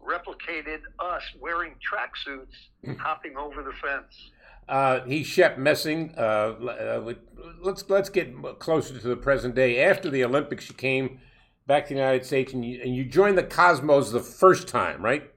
replicated 0.03 0.81
us 0.99 1.23
wearing 1.41 1.75
tracksuits, 1.75 2.99
hopping 2.99 3.37
over 3.37 3.63
the 3.63 3.73
fence. 3.73 4.31
Uh, 4.69 5.01
he's 5.05 5.27
Shep 5.27 5.59
Messing. 5.59 6.13
Uh, 6.17 6.21
uh, 6.21 7.15
let's 7.63 7.89
let's 7.89 8.09
get 8.09 8.35
closer 8.59 8.99
to 8.99 9.09
the 9.09 9.17
present 9.17 9.55
day. 9.55 9.85
After 9.85 10.11
the 10.11 10.25
Olympics, 10.25 10.69
you 10.69 10.75
came 10.75 11.21
back 11.67 11.87
to 11.87 11.95
the 11.95 12.01
United 12.01 12.25
States 12.27 12.53
and 12.53 12.65
you, 12.65 12.81
and 12.83 12.95
you 12.95 13.05
joined 13.05 13.39
the 13.39 13.45
Cosmos 13.45 14.11
the 14.11 14.21
first 14.21 14.67
time, 14.67 15.03
right? 15.03 15.31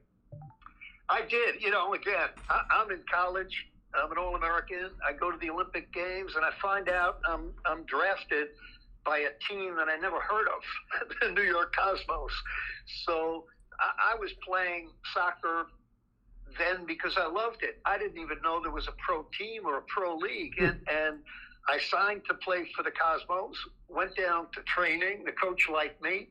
I 1.09 1.21
did. 1.21 1.61
You 1.61 1.71
know, 1.71 1.93
again, 1.93 2.29
I, 2.49 2.61
I'm 2.71 2.91
in 2.91 3.01
college. 3.11 3.67
I'm 3.93 4.11
an 4.11 4.17
All 4.17 4.35
American. 4.35 4.89
I 5.07 5.13
go 5.13 5.31
to 5.31 5.37
the 5.37 5.49
Olympic 5.49 5.91
Games 5.93 6.33
and 6.35 6.43
I 6.43 6.51
find 6.61 6.89
out 6.89 7.19
I'm 7.27 7.51
I'm 7.65 7.83
drafted 7.83 8.47
by 9.09 9.17
a 9.17 9.33
team 9.49 9.75
that 9.75 9.87
I 9.89 9.97
never 9.97 10.19
heard 10.19 10.47
of, 10.47 11.09
the 11.21 11.31
New 11.31 11.41
York 11.41 11.73
Cosmos. 11.75 12.31
So 13.05 13.45
I, 13.79 14.13
I 14.13 14.19
was 14.19 14.29
playing 14.47 14.91
soccer 15.15 15.65
then 16.59 16.85
because 16.85 17.17
I 17.17 17.25
loved 17.25 17.63
it. 17.63 17.79
I 17.85 17.97
didn't 17.97 18.21
even 18.21 18.37
know 18.43 18.61
there 18.61 18.71
was 18.71 18.87
a 18.87 18.93
pro 19.03 19.25
team 19.35 19.65
or 19.65 19.79
a 19.79 19.81
pro 19.87 20.15
league. 20.15 20.53
And, 20.59 20.75
hmm. 20.87 20.95
and 20.95 21.17
I 21.67 21.79
signed 21.89 22.21
to 22.27 22.35
play 22.35 22.67
for 22.75 22.83
the 22.83 22.91
Cosmos, 22.91 23.57
went 23.87 24.15
down 24.15 24.47
to 24.53 24.61
training. 24.61 25.23
The 25.25 25.31
coach 25.31 25.67
liked 25.73 26.01
me. 26.03 26.27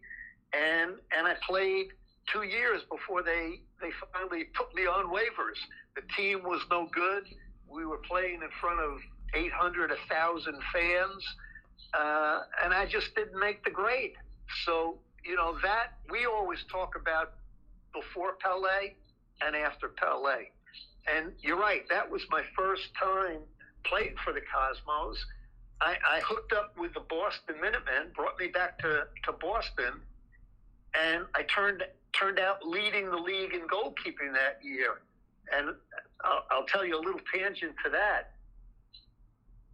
And, 0.52 0.92
and 1.16 1.26
I 1.26 1.34
played 1.48 1.88
two 2.32 2.44
years 2.44 2.82
before 2.88 3.24
they, 3.24 3.60
they 3.82 3.90
finally 4.12 4.44
put 4.54 4.72
me 4.74 4.86
on 4.86 5.12
waivers. 5.12 5.58
The 5.96 6.02
team 6.16 6.44
was 6.44 6.60
no 6.70 6.88
good. 6.92 7.24
We 7.68 7.84
were 7.86 8.00
playing 8.08 8.40
in 8.42 8.50
front 8.60 8.78
of 8.80 8.98
800, 9.34 9.90
1,000 9.90 10.54
fans 10.72 11.24
uh, 11.94 12.40
and 12.62 12.72
I 12.72 12.86
just 12.86 13.14
didn't 13.14 13.38
make 13.38 13.64
the 13.64 13.70
grade. 13.70 14.14
So, 14.64 14.98
you 15.24 15.36
know, 15.36 15.56
that 15.62 15.94
we 16.10 16.26
always 16.26 16.64
talk 16.70 16.94
about 17.00 17.34
before 17.92 18.34
Pele 18.40 18.94
and 19.40 19.56
after 19.56 19.88
Pele. 19.88 20.46
And 21.12 21.32
you're 21.40 21.58
right, 21.58 21.88
that 21.88 22.08
was 22.10 22.22
my 22.30 22.42
first 22.56 22.88
time 23.00 23.40
playing 23.84 24.14
for 24.24 24.32
the 24.32 24.40
Cosmos. 24.40 25.16
I, 25.80 25.96
I 26.10 26.20
hooked 26.20 26.52
up 26.52 26.74
with 26.76 26.92
the 26.94 27.00
Boston 27.00 27.56
Minutemen, 27.60 28.12
brought 28.14 28.38
me 28.38 28.48
back 28.48 28.78
to, 28.80 29.06
to 29.24 29.32
Boston, 29.32 30.00
and 30.98 31.24
I 31.34 31.42
turned 31.54 31.84
turned 32.18 32.38
out 32.40 32.66
leading 32.66 33.10
the 33.10 33.16
league 33.16 33.54
in 33.54 33.60
goalkeeping 33.68 34.32
that 34.32 34.58
year. 34.62 35.02
And 35.54 35.68
I'll, 36.24 36.44
I'll 36.50 36.66
tell 36.66 36.84
you 36.84 36.98
a 36.98 37.02
little 37.02 37.20
tangent 37.32 37.74
to 37.84 37.90
that 37.90 38.32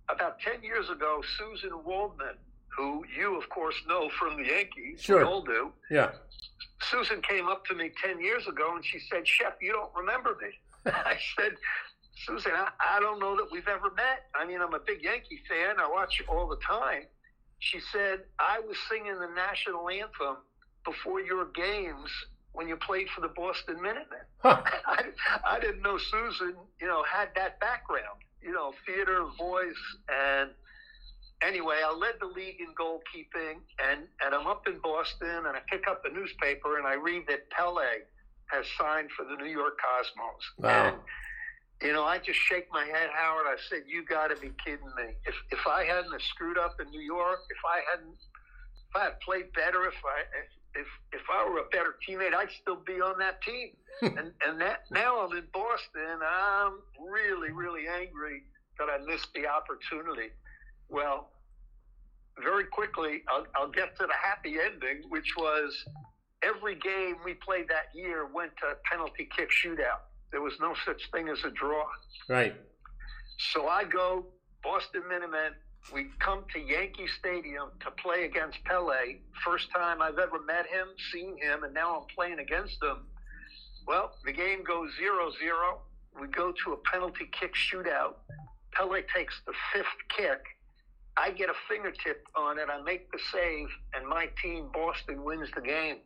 about 0.08 0.40
10 0.40 0.62
years 0.62 0.90
ago, 0.90 1.22
Suzyn 1.38 1.82
Waldman, 1.84 2.36
who 2.76 3.04
you, 3.16 3.36
of 3.36 3.48
course, 3.48 3.74
know 3.88 4.10
from 4.18 4.36
the 4.36 4.48
Yankees, 4.48 5.00
sure. 5.00 5.18
we 5.18 5.24
all 5.24 5.42
do. 5.42 5.72
Yeah. 5.90 6.12
Suzyn 6.90 7.22
came 7.22 7.48
up 7.48 7.64
to 7.66 7.74
me 7.74 7.90
10 8.02 8.20
years 8.20 8.46
ago 8.46 8.74
and 8.74 8.84
she 8.84 8.98
said, 8.98 9.26
Shep, 9.26 9.58
you 9.60 9.72
don't 9.72 9.94
remember 9.94 10.36
me. 10.42 10.48
I 10.92 11.16
said, 11.36 11.54
Suzyn, 12.26 12.52
I, 12.52 12.68
I 12.96 13.00
don't 13.00 13.18
know 13.20 13.36
that 13.36 13.48
we've 13.50 13.68
ever 13.68 13.90
met. 13.96 14.26
I 14.34 14.44
mean, 14.46 14.60
I'm 14.60 14.74
a 14.74 14.80
big 14.80 15.02
Yankee 15.02 15.40
fan. 15.48 15.76
I 15.78 15.88
watch 15.88 16.20
you 16.20 16.26
all 16.26 16.48
the 16.48 16.58
time. 16.66 17.04
She 17.60 17.80
said, 17.92 18.20
I 18.38 18.60
was 18.60 18.76
singing 18.90 19.18
the 19.18 19.28
national 19.34 19.88
anthem 19.88 20.36
before 20.84 21.20
your 21.20 21.46
games 21.46 22.10
when 22.52 22.68
you 22.68 22.76
played 22.76 23.08
for 23.08 23.20
the 23.20 23.28
Boston 23.28 23.80
Minutemen. 23.80 24.20
Huh. 24.38 24.62
I, 24.86 25.04
I 25.46 25.60
didn't 25.60 25.82
know 25.82 25.96
Suzyn, 25.96 26.54
you 26.80 26.86
know, 26.86 27.02
had 27.04 27.28
that 27.36 27.58
background 27.60 28.20
you 28.44 28.52
know, 28.52 28.72
theater, 28.86 29.24
voice, 29.38 29.84
and 30.08 30.50
anyway, 31.42 31.80
I 31.84 31.92
led 31.92 32.14
the 32.20 32.26
league 32.26 32.60
in 32.60 32.74
goalkeeping, 32.74 33.58
and 33.82 34.00
and 34.24 34.34
I'm 34.34 34.46
up 34.46 34.66
in 34.66 34.78
Boston, 34.82 35.46
and 35.46 35.56
I 35.56 35.60
pick 35.70 35.88
up 35.88 36.02
the 36.02 36.10
newspaper, 36.10 36.78
and 36.78 36.86
I 36.86 36.94
read 36.94 37.24
that 37.28 37.50
Pele 37.50 38.04
has 38.46 38.66
signed 38.78 39.10
for 39.16 39.24
the 39.24 39.36
New 39.42 39.50
York 39.50 39.78
Cosmos. 39.80 40.44
Wow. 40.58 40.88
And, 40.88 40.96
you 41.82 41.92
know, 41.92 42.04
I 42.04 42.18
just 42.18 42.38
shake 42.38 42.66
my 42.72 42.84
head, 42.84 43.10
Howard. 43.12 43.46
I 43.46 43.56
said, 43.68 43.82
"You 43.86 44.04
got 44.04 44.28
to 44.28 44.36
be 44.36 44.52
kidding 44.64 44.92
me! 44.96 45.14
If 45.26 45.34
if 45.50 45.66
I 45.66 45.84
hadn't 45.84 46.20
screwed 46.22 46.58
up 46.58 46.80
in 46.80 46.90
New 46.90 47.00
York, 47.00 47.40
if 47.50 47.62
I 47.66 47.80
hadn't, 47.90 48.14
if 48.14 48.96
I 48.96 49.04
had 49.04 49.20
played 49.20 49.52
better, 49.52 49.84
if 49.86 49.98
I 50.04 50.20
if 50.20 50.50
if, 50.74 50.86
if 51.12 51.22
I 51.32 51.48
were 51.48 51.58
a 51.58 51.68
better 51.70 51.96
teammate, 52.06 52.34
I'd 52.34 52.50
still 52.60 52.82
be 52.84 53.00
on 53.00 53.18
that 53.18 53.42
team." 53.42 53.70
Hmm. 54.00 54.18
and 54.18 54.32
and 54.46 54.60
that 54.60 54.80
now 54.90 55.20
I'm 55.20 55.36
in 55.36 55.44
Boston. 55.52 56.18
I'm 56.26 56.80
really 56.98 57.52
really 57.52 57.86
angry 57.86 58.42
that 58.78 58.88
I 58.88 58.98
missed 59.04 59.28
the 59.34 59.46
opportunity. 59.46 60.30
Well, 60.88 61.30
very 62.42 62.64
quickly 62.64 63.22
I'll, 63.28 63.46
I'll 63.54 63.70
get 63.70 63.96
to 63.98 64.06
the 64.06 64.14
happy 64.20 64.56
ending, 64.60 65.08
which 65.08 65.36
was 65.36 65.84
every 66.42 66.74
game 66.74 67.16
we 67.24 67.34
played 67.34 67.68
that 67.68 67.94
year 67.94 68.26
went 68.26 68.52
to 68.58 68.76
penalty 68.90 69.28
kick 69.36 69.50
shootout. 69.50 70.02
There 70.32 70.40
was 70.40 70.54
no 70.60 70.74
such 70.84 71.10
thing 71.12 71.28
as 71.28 71.38
a 71.44 71.50
draw. 71.50 71.84
Right. 72.28 72.54
So 73.52 73.68
I 73.68 73.84
go 73.84 74.26
Boston 74.62 75.02
Minutemen. 75.08 75.52
We 75.92 76.06
come 76.18 76.44
to 76.52 76.58
Yankee 76.58 77.06
Stadium 77.18 77.70
to 77.80 77.90
play 77.90 78.24
against 78.24 78.62
Pele. 78.64 79.16
First 79.44 79.68
time 79.70 80.00
I've 80.00 80.18
ever 80.18 80.40
met 80.40 80.66
him, 80.66 80.88
seen 81.12 81.36
him, 81.36 81.62
and 81.62 81.74
now 81.74 82.00
I'm 82.00 82.06
playing 82.14 82.38
against 82.38 82.82
him 82.82 83.06
well, 83.86 84.12
the 84.24 84.32
game 84.32 84.64
goes 84.64 84.90
0 84.98 85.30
0. 85.38 85.80
We 86.20 86.28
go 86.28 86.52
to 86.64 86.72
a 86.72 86.76
penalty 86.90 87.28
kick 87.38 87.54
shootout. 87.54 88.14
Pele 88.72 89.02
takes 89.14 89.34
the 89.46 89.52
fifth 89.72 89.86
kick. 90.16 90.40
I 91.16 91.30
get 91.30 91.48
a 91.48 91.54
fingertip 91.68 92.26
on 92.36 92.58
it. 92.58 92.68
I 92.70 92.82
make 92.82 93.10
the 93.12 93.18
save, 93.32 93.68
and 93.94 94.06
my 94.08 94.28
team, 94.42 94.68
Boston, 94.72 95.22
wins 95.22 95.48
the 95.54 95.60
game. 95.60 95.98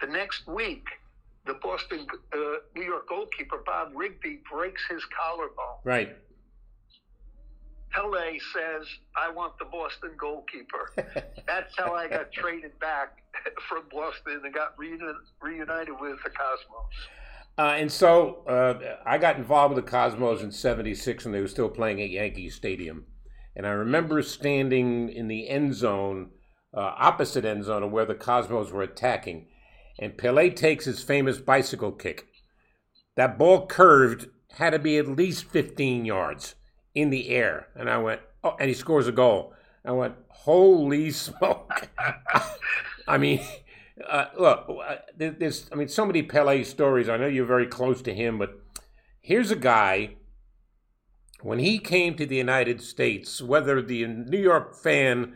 The 0.00 0.06
next 0.06 0.46
week, 0.46 0.84
the 1.46 1.54
Boston, 1.54 2.06
uh, 2.32 2.38
New 2.76 2.82
York 2.82 3.08
goalkeeper, 3.08 3.62
Bob 3.64 3.92
Rigby, 3.94 4.40
breaks 4.50 4.82
his 4.90 5.02
collarbone. 5.18 5.78
Right. 5.84 6.16
Pele 7.94 8.38
says, 8.52 8.86
I 9.16 9.30
want 9.30 9.58
the 9.58 9.66
Boston 9.66 10.10
goalkeeper. 10.18 10.90
That's 11.46 11.76
how 11.76 11.94
I 11.94 12.08
got 12.08 12.32
traded 12.32 12.78
back 12.80 13.18
from 13.68 13.84
Boston 13.90 14.40
and 14.44 14.52
got 14.52 14.74
reunited 14.78 15.94
with 16.00 16.16
the 16.24 16.30
Cosmos. 16.30 17.08
Uh, 17.56 17.76
and 17.78 17.92
so 17.92 18.44
uh, 18.48 18.96
I 19.06 19.18
got 19.18 19.36
involved 19.36 19.76
with 19.76 19.84
the 19.84 19.90
Cosmos 19.90 20.42
in 20.42 20.50
76 20.50 21.24
and 21.24 21.34
they 21.34 21.40
were 21.40 21.46
still 21.46 21.68
playing 21.68 22.02
at 22.02 22.10
Yankee 22.10 22.50
Stadium. 22.50 23.06
And 23.54 23.64
I 23.66 23.70
remember 23.70 24.22
standing 24.22 25.08
in 25.08 25.28
the 25.28 25.48
end 25.48 25.74
zone, 25.74 26.30
uh, 26.76 26.94
opposite 26.98 27.44
end 27.44 27.64
zone 27.64 27.84
of 27.84 27.92
where 27.92 28.06
the 28.06 28.16
Cosmos 28.16 28.72
were 28.72 28.82
attacking. 28.82 29.46
and 30.00 30.18
Pele 30.18 30.50
takes 30.50 30.86
his 30.86 31.04
famous 31.04 31.38
bicycle 31.38 31.92
kick. 31.92 32.26
That 33.14 33.38
ball 33.38 33.66
curved, 33.68 34.26
had 34.54 34.70
to 34.70 34.80
be 34.80 34.98
at 34.98 35.06
least 35.06 35.44
15 35.44 36.04
yards 36.04 36.56
in 36.94 37.10
the 37.10 37.30
air. 37.30 37.68
And 37.74 37.90
I 37.90 37.98
went, 37.98 38.20
oh, 38.42 38.56
and 38.58 38.68
he 38.68 38.74
scores 38.74 39.08
a 39.08 39.12
goal. 39.12 39.52
I 39.84 39.92
went, 39.92 40.14
holy 40.28 41.10
smoke. 41.10 41.90
I 43.08 43.18
mean, 43.18 43.40
uh, 44.08 44.26
look, 44.38 44.66
uh, 44.68 44.96
there's, 45.16 45.68
I 45.72 45.76
mean, 45.76 45.88
so 45.88 46.06
many 46.06 46.22
Pele 46.22 46.62
stories. 46.64 47.08
I 47.08 47.16
know 47.16 47.26
you're 47.26 47.44
very 47.44 47.66
close 47.66 48.02
to 48.02 48.14
him, 48.14 48.38
but 48.38 48.58
here's 49.20 49.50
a 49.50 49.56
guy. 49.56 50.16
When 51.42 51.58
he 51.58 51.78
came 51.78 52.14
to 52.14 52.24
the 52.24 52.36
United 52.36 52.80
States, 52.80 53.42
whether 53.42 53.82
the 53.82 54.06
New 54.06 54.38
York 54.38 54.74
fan 54.74 55.34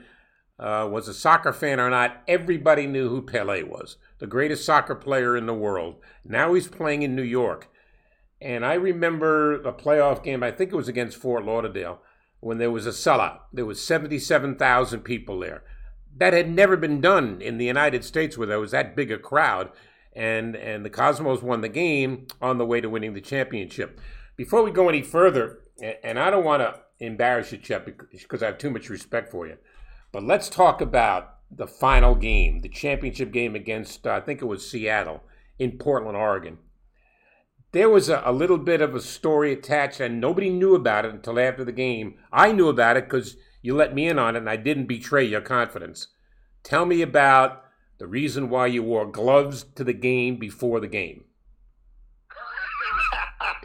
uh, 0.59 0.89
was 0.91 1.07
a 1.07 1.13
soccer 1.13 1.53
fan 1.53 1.79
or 1.79 1.91
not, 1.91 2.23
everybody 2.27 2.87
knew 2.87 3.11
who 3.11 3.21
Pele 3.21 3.63
was, 3.63 3.99
the 4.19 4.27
greatest 4.27 4.65
soccer 4.65 4.95
player 4.95 5.37
in 5.37 5.45
the 5.45 5.55
world. 5.55 5.97
Now 6.25 6.55
he's 6.55 6.67
playing 6.67 7.03
in 7.03 7.15
New 7.15 7.23
York. 7.23 7.69
And 8.41 8.65
I 8.65 8.75
remember 8.75 9.55
a 9.63 9.73
playoff 9.73 10.23
game, 10.23 10.43
I 10.43 10.51
think 10.51 10.73
it 10.73 10.77
was 10.77 10.89
against 10.89 11.17
Fort 11.17 11.45
Lauderdale, 11.45 12.01
when 12.41 12.59
there 12.59 12.71
was 12.71 12.87
a 12.87 12.91
sellout. 12.91 13.41
There 13.53 13.67
was 13.67 13.83
77,000 13.83 15.01
people 15.01 15.41
there. 15.41 15.65
That 16.17 16.33
had 16.33 16.49
never 16.49 16.77
been 16.77 17.01
done 17.01 17.41
in 17.41 17.59
the 17.59 17.65
United 17.65 18.05
States 18.05 18.39
where 18.39 18.47
there 18.47 18.61
was 18.61 18.71
that 18.71 18.95
big 18.95 19.11
a 19.11 19.19
crowd. 19.19 19.71
And, 20.15 20.57
and 20.57 20.85
the 20.85 20.91
Cosmos 20.91 21.43
won 21.43 21.61
the 21.61 21.69
game 21.69 22.27
on 22.41 22.59
the 22.59 22.67
way 22.67 22.81
to 22.81 22.89
winning 22.89 23.15
the 23.15 23.21
championship. 23.21 24.01
Before 24.37 24.63
we 24.63 24.71
go 24.71 24.89
any 24.89 25.03
further, 25.03 25.61
and 26.03 26.19
I 26.19 26.31
don't 26.31 26.45
want 26.45 26.63
to 26.63 26.81
embarrass 26.99 27.53
you, 27.53 27.59
Shep, 27.63 27.87
because 28.11 28.43
I 28.43 28.47
have 28.47 28.59
too 28.59 28.71
much 28.71 28.89
respect 28.89 29.31
for 29.31 29.47
you, 29.47 29.59
but 30.13 30.23
let's 30.23 30.49
talk 30.49 30.81
about 30.81 31.35
the 31.51 31.67
final 31.67 32.15
game, 32.15 32.61
the 32.61 32.69
championship 32.69 33.33
game 33.33 33.55
against, 33.55 34.07
uh, 34.07 34.13
I 34.13 34.21
think 34.21 34.43
it 34.43 34.47
was 34.47 34.69
Seattle 34.69 35.23
in 35.59 35.79
Portland, 35.79 36.17
Oregon 36.17 36.59
there 37.73 37.89
was 37.89 38.09
a, 38.09 38.23
a, 38.25 38.33
little 38.33 38.59
bit 38.59 38.81
of 38.81 38.95
a 38.95 39.01
story 39.01 39.53
attached, 39.53 40.01
and 40.01 40.21
nobody 40.21 40.51
knew 40.51 40.75
about 40.75 41.05
it 41.05 41.13
until 41.13 41.39
after 41.39 41.65
the 41.65 41.73
game. 41.73 42.15
I 42.33 42.53
knew 42.53 42.69
about 42.69 42.97
it 42.97 43.05
because 43.05 43.37
you 43.61 43.75
let 43.75 43.95
me 43.95 44.09
in 44.09 44.19
on 44.19 44.37
it, 44.37 44.39
and 44.39 44.51
I 44.51 44.57
didn't 44.57 44.87
betray 44.87 45.25
your 45.25 45.41
confidence. 45.41 46.09
Tell 46.63 46.87
me 46.87 47.03
about 47.03 47.65
the 47.99 48.07
reason 48.07 48.49
why 48.49 48.69
you 48.69 48.83
wore 48.83 49.11
gloves 49.11 49.65
to 49.75 49.85
the 49.85 49.93
game 49.93 50.37
before 50.37 50.81
the 50.81 50.89
game. 50.89 51.25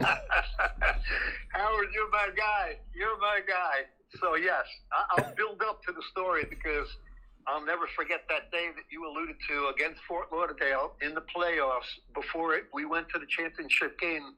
Howard, 1.48 1.88
you're 1.94 2.10
my 2.10 2.28
guy. 2.36 2.76
You're 2.94 3.18
my 3.18 3.40
guy. 3.46 3.84
So 4.20 4.34
yes, 4.36 4.64
I'll 5.16 5.34
build 5.34 5.62
up 5.62 5.82
to 5.84 5.92
the 5.92 6.02
story 6.10 6.44
because 6.48 6.88
I'll 7.46 7.64
never 7.64 7.86
forget 7.94 8.22
that 8.28 8.50
day 8.50 8.68
that 8.74 8.84
you 8.90 9.06
alluded 9.06 9.36
to 9.48 9.72
against 9.74 10.00
Fort 10.08 10.28
Lauderdale 10.32 10.92
in 11.02 11.14
the 11.14 11.22
playoffs 11.22 11.90
before 12.14 12.54
it, 12.54 12.64
we 12.72 12.84
went 12.84 13.08
to 13.10 13.18
the 13.18 13.26
championship 13.26 13.98
game. 13.98 14.34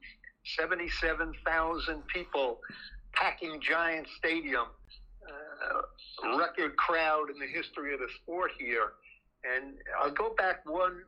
77,000 0.57 2.07
people 2.07 2.59
packing 3.13 3.59
Giant 3.61 4.07
Stadium. 4.17 4.67
Uh, 5.27 6.37
record 6.37 6.75
crowd 6.77 7.29
in 7.29 7.37
the 7.39 7.47
history 7.47 7.93
of 7.93 7.99
the 7.99 8.07
sport 8.21 8.51
here. 8.57 8.93
And 9.43 9.75
I'll 10.01 10.11
go 10.11 10.33
back 10.37 10.61
one 10.65 11.01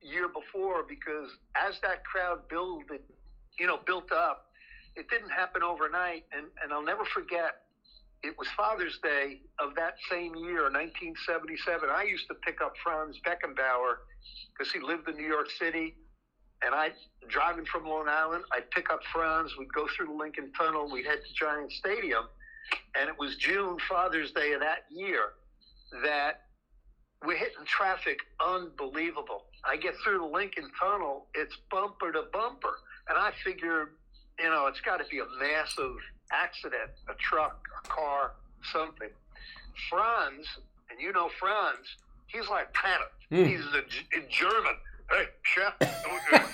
year 0.00 0.28
before 0.28 0.84
because 0.88 1.30
as 1.56 1.74
that 1.82 2.04
crowd 2.04 2.48
built, 2.48 2.84
you 3.58 3.66
know, 3.66 3.78
built 3.86 4.12
up, 4.12 4.46
it 4.96 5.08
didn't 5.10 5.30
happen 5.30 5.62
overnight. 5.62 6.24
And, 6.32 6.46
and 6.62 6.72
I'll 6.72 6.84
never 6.84 7.04
forget 7.04 7.62
it 8.22 8.36
was 8.38 8.48
Father's 8.56 8.98
Day 9.02 9.40
of 9.60 9.74
that 9.76 9.94
same 10.10 10.34
year, 10.34 10.64
1977. 10.70 11.88
I 11.88 12.02
used 12.02 12.26
to 12.28 12.34
pick 12.34 12.60
up 12.60 12.74
Franz 12.82 13.16
Beckenbauer 13.26 14.02
because 14.56 14.72
he 14.72 14.80
lived 14.80 15.08
in 15.08 15.16
New 15.16 15.26
York 15.26 15.50
City. 15.50 15.94
And 16.62 16.74
I, 16.74 16.90
driving 17.28 17.64
from 17.66 17.86
Long 17.86 18.08
Island, 18.08 18.42
I'd 18.52 18.68
pick 18.72 18.90
up 18.90 19.00
Franz. 19.12 19.52
We'd 19.56 19.72
go 19.72 19.86
through 19.96 20.06
the 20.06 20.12
Lincoln 20.12 20.52
Tunnel. 20.58 20.90
We'd 20.90 21.06
head 21.06 21.20
to 21.24 21.34
Giant 21.34 21.70
Stadium. 21.70 22.24
And 22.98 23.08
it 23.08 23.14
was 23.16 23.36
June, 23.36 23.76
Father's 23.88 24.32
Day 24.32 24.52
of 24.52 24.60
that 24.60 24.84
year, 24.90 25.34
that 26.02 26.40
we're 27.24 27.38
hitting 27.38 27.64
traffic 27.66 28.18
unbelievable. 28.44 29.44
I 29.64 29.76
get 29.76 29.94
through 30.02 30.18
the 30.18 30.24
Lincoln 30.24 30.68
Tunnel, 30.78 31.26
it's 31.34 31.56
bumper 31.70 32.12
to 32.12 32.24
bumper. 32.32 32.74
And 33.08 33.16
I 33.16 33.30
figure, 33.44 33.90
you 34.38 34.50
know, 34.50 34.66
it's 34.66 34.80
got 34.80 34.98
to 34.98 35.04
be 35.08 35.20
a 35.20 35.26
massive 35.40 35.96
accident, 36.32 36.90
a 37.08 37.14
truck, 37.14 37.66
a 37.84 37.88
car, 37.88 38.32
something. 38.72 39.10
Franz, 39.88 40.46
and 40.90 41.00
you 41.00 41.12
know 41.12 41.30
Franz, 41.38 41.96
he's 42.26 42.48
like 42.48 42.72
panicked. 42.74 43.12
Mm. 43.30 43.46
He's 43.46 43.64
a, 43.74 44.20
German. 44.30 44.76
Hey, 45.10 45.24
Shep, 45.42 45.80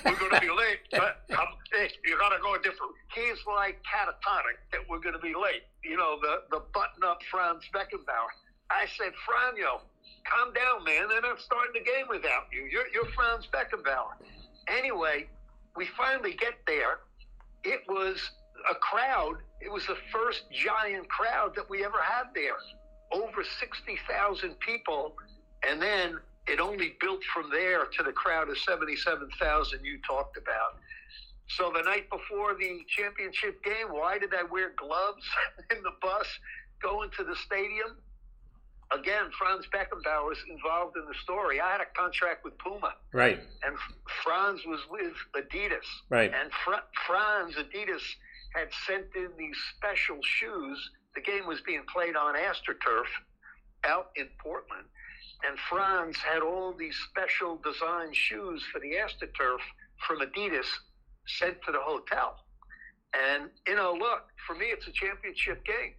we're 0.04 0.14
going 0.14 0.30
to 0.30 0.40
be 0.40 0.50
late. 0.50 0.78
But 0.92 1.26
um, 1.36 1.58
hey, 1.72 1.90
you 2.04 2.16
got 2.18 2.28
to 2.28 2.40
go 2.40 2.54
a 2.54 2.58
different. 2.58 2.92
He's 3.12 3.38
like 3.46 3.82
catatonic 3.82 4.62
that 4.70 4.88
we're 4.88 5.00
going 5.00 5.14
to 5.14 5.20
be 5.20 5.34
late. 5.34 5.66
You 5.82 5.96
know, 5.96 6.18
the 6.20 6.42
the 6.50 6.62
button 6.72 7.02
up 7.02 7.20
Franz 7.30 7.64
Beckenbauer. 7.74 8.30
I 8.70 8.86
said, 8.96 9.12
Franjo, 9.26 9.80
calm 10.24 10.52
down, 10.54 10.84
man. 10.84 11.08
They're 11.08 11.20
not 11.20 11.40
starting 11.40 11.74
the 11.74 11.84
game 11.84 12.06
without 12.08 12.46
you. 12.52 12.64
You're, 12.70 12.88
you're 12.92 13.10
Franz 13.12 13.46
Beckenbauer. 13.52 14.14
Anyway, 14.68 15.26
we 15.76 15.86
finally 15.96 16.32
get 16.32 16.54
there. 16.66 17.00
It 17.62 17.82
was 17.88 18.30
a 18.70 18.74
crowd. 18.74 19.36
It 19.60 19.70
was 19.70 19.86
the 19.86 19.96
first 20.12 20.44
giant 20.50 21.08
crowd 21.08 21.54
that 21.56 21.68
we 21.68 21.84
ever 21.84 22.00
had 22.02 22.24
there. 22.34 22.56
Over 23.12 23.44
60,000 23.44 24.58
people. 24.60 25.14
And 25.68 25.80
then 25.80 26.18
it 26.46 26.60
only 26.60 26.94
built 27.00 27.22
from 27.32 27.50
there 27.50 27.86
to 27.86 28.02
the 28.02 28.12
crowd 28.12 28.48
of 28.48 28.58
77,000 28.58 29.84
you 29.84 29.98
talked 30.06 30.36
about. 30.36 30.78
So 31.48 31.70
the 31.74 31.82
night 31.82 32.08
before 32.10 32.54
the 32.54 32.80
championship 32.88 33.62
game, 33.62 33.88
why 33.90 34.18
did 34.18 34.34
I 34.34 34.42
wear 34.44 34.72
gloves 34.76 35.24
in 35.70 35.82
the 35.82 35.92
bus 36.00 36.26
going 36.82 37.10
to 37.16 37.24
the 37.24 37.36
stadium? 37.36 37.96
Again, 38.92 39.30
Franz 39.38 39.66
Beckenbauer 39.74 40.28
was 40.28 40.38
involved 40.48 40.96
in 40.96 41.04
the 41.06 41.14
story. 41.22 41.60
I 41.60 41.72
had 41.72 41.80
a 41.80 41.98
contract 41.98 42.44
with 42.44 42.56
Puma. 42.58 42.94
Right. 43.12 43.40
And 43.64 43.76
Franz 44.22 44.60
was 44.66 44.80
with 44.90 45.14
Adidas. 45.34 45.88
Right. 46.10 46.32
And 46.32 46.50
Fr- 46.64 46.84
Franz, 47.06 47.54
Adidas 47.56 48.02
had 48.54 48.68
sent 48.86 49.06
in 49.16 49.30
these 49.38 49.56
special 49.76 50.18
shoes. 50.22 50.90
The 51.14 51.20
game 51.20 51.46
was 51.46 51.60
being 51.60 51.82
played 51.92 52.16
on 52.16 52.34
AstroTurf 52.34 53.10
out 53.84 54.10
in 54.16 54.28
Portland. 54.42 54.86
And 55.46 55.58
Franz 55.68 56.16
had 56.18 56.42
all 56.42 56.72
these 56.72 56.96
special 57.10 57.56
design 57.56 58.12
shoes 58.12 58.64
for 58.72 58.80
the 58.80 58.92
AstroTurf 58.92 59.58
from 60.06 60.20
Adidas 60.20 60.66
sent 61.26 61.56
to 61.66 61.72
the 61.72 61.80
hotel. 61.80 62.36
And, 63.12 63.50
you 63.66 63.74
know, 63.74 63.92
look, 63.92 64.22
for 64.46 64.54
me, 64.54 64.66
it's 64.66 64.86
a 64.86 64.92
championship 64.92 65.64
game. 65.64 65.94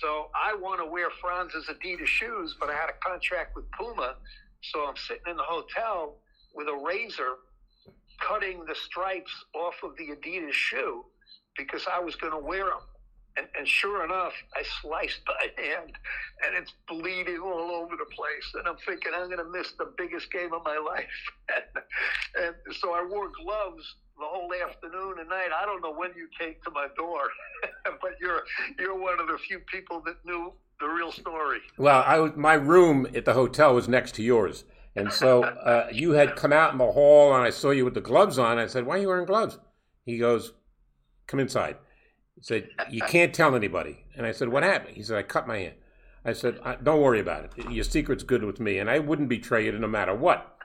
So 0.00 0.30
I 0.34 0.54
want 0.54 0.80
to 0.80 0.86
wear 0.86 1.08
Franz's 1.20 1.68
Adidas 1.68 2.06
shoes, 2.06 2.56
but 2.58 2.70
I 2.70 2.74
had 2.74 2.88
a 2.88 3.06
contract 3.06 3.54
with 3.56 3.70
Puma. 3.72 4.16
So 4.62 4.86
I'm 4.86 4.96
sitting 4.96 5.24
in 5.28 5.36
the 5.36 5.42
hotel 5.42 6.18
with 6.54 6.68
a 6.68 6.74
razor 6.74 7.36
cutting 8.20 8.64
the 8.66 8.74
stripes 8.74 9.32
off 9.54 9.74
of 9.82 9.96
the 9.96 10.14
Adidas 10.14 10.52
shoe 10.52 11.04
because 11.56 11.86
I 11.92 12.00
was 12.00 12.16
going 12.16 12.32
to 12.32 12.38
wear 12.38 12.64
them. 12.64 12.84
And, 13.36 13.48
and, 13.58 13.66
sure 13.66 14.04
enough, 14.04 14.32
I 14.54 14.62
sliced 14.80 15.20
my 15.26 15.62
hand 15.62 15.92
and 16.46 16.54
it's 16.54 16.72
bleeding 16.86 17.40
all 17.40 17.70
over 17.72 17.96
the 17.96 18.04
place. 18.14 18.46
And 18.54 18.68
I'm 18.68 18.76
thinking, 18.86 19.12
I'm 19.14 19.26
going 19.26 19.38
to 19.38 19.50
miss 19.50 19.72
the 19.72 19.92
biggest 19.98 20.30
game 20.30 20.52
of 20.52 20.62
my 20.64 20.78
life. 20.86 21.04
and, 21.54 22.44
and 22.66 22.76
so 22.76 22.94
I 22.94 23.04
wore 23.04 23.30
gloves 23.30 23.96
the 24.16 24.24
whole 24.24 24.52
afternoon 24.54 25.16
and 25.18 25.28
night. 25.28 25.48
I 25.56 25.66
don't 25.66 25.82
know 25.82 25.92
when 25.92 26.10
you 26.16 26.28
came 26.38 26.54
to 26.64 26.70
my 26.70 26.86
door, 26.96 27.22
but 28.00 28.12
you're 28.20 28.44
you're 28.78 28.96
one 28.96 29.18
of 29.18 29.26
the 29.26 29.38
few 29.38 29.58
people 29.58 30.00
that 30.06 30.14
knew 30.24 30.52
the 30.78 30.86
real 30.86 31.10
story. 31.10 31.58
Well, 31.76 32.04
I 32.06 32.18
my 32.36 32.54
room 32.54 33.08
at 33.12 33.24
the 33.24 33.34
hotel 33.34 33.74
was 33.74 33.88
next 33.88 34.14
to 34.16 34.22
yours. 34.22 34.64
And 34.96 35.12
so 35.12 35.42
uh, 35.42 35.88
you 35.92 36.12
had 36.12 36.36
come 36.36 36.52
out 36.52 36.72
in 36.72 36.78
the 36.78 36.92
hall 36.92 37.34
and 37.34 37.42
I 37.42 37.50
saw 37.50 37.70
you 37.70 37.84
with 37.84 37.94
the 37.94 38.00
gloves 38.00 38.38
on. 38.38 38.58
I 38.58 38.66
said, 38.66 38.86
Why 38.86 38.96
are 38.96 39.00
you 39.00 39.08
wearing 39.08 39.26
gloves? 39.26 39.58
He 40.04 40.18
goes, 40.18 40.52
come 41.26 41.40
inside. 41.40 41.76
He 42.36 42.42
said, 42.42 42.68
uh, 42.78 42.84
you 42.90 43.02
uh, 43.02 43.08
can't 43.08 43.34
tell 43.34 43.54
anybody. 43.54 44.04
And 44.16 44.26
I 44.26 44.32
said, 44.32 44.48
what 44.48 44.62
happened? 44.62 44.96
He 44.96 45.02
said, 45.02 45.18
I 45.18 45.22
cut 45.22 45.46
my 45.46 45.58
hand. 45.58 45.74
I 46.24 46.32
said, 46.32 46.58
uh, 46.62 46.76
don't 46.82 47.02
worry 47.02 47.20
about 47.20 47.44
it. 47.44 47.70
Your 47.70 47.84
secret's 47.84 48.22
good 48.22 48.44
with 48.44 48.58
me, 48.58 48.78
and 48.78 48.88
I 48.88 48.98
wouldn't 48.98 49.28
betray 49.28 49.66
you 49.66 49.72
no 49.72 49.86
matter 49.86 50.14
what. 50.14 50.56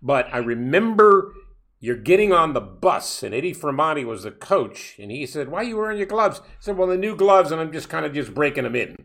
But 0.00 0.28
I 0.32 0.38
remember 0.38 1.34
you're 1.80 1.96
getting 1.96 2.32
on 2.32 2.52
the 2.52 2.60
bus, 2.60 3.22
and 3.22 3.34
Eddie 3.34 3.54
Firmani 3.54 4.04
was 4.04 4.22
the 4.22 4.30
coach, 4.30 4.96
and 4.98 5.10
he 5.10 5.26
said, 5.26 5.48
why 5.48 5.60
are 5.60 5.64
you 5.64 5.76
wearing 5.76 5.98
your 5.98 6.06
gloves? 6.06 6.40
I 6.40 6.50
said, 6.60 6.76
well, 6.76 6.88
the 6.88 6.96
new 6.96 7.16
gloves, 7.16 7.50
and 7.50 7.60
I'm 7.60 7.72
just 7.72 7.88
kind 7.88 8.06
of 8.06 8.12
just 8.12 8.34
breaking 8.34 8.64
them 8.64 8.76
in. 8.76 8.96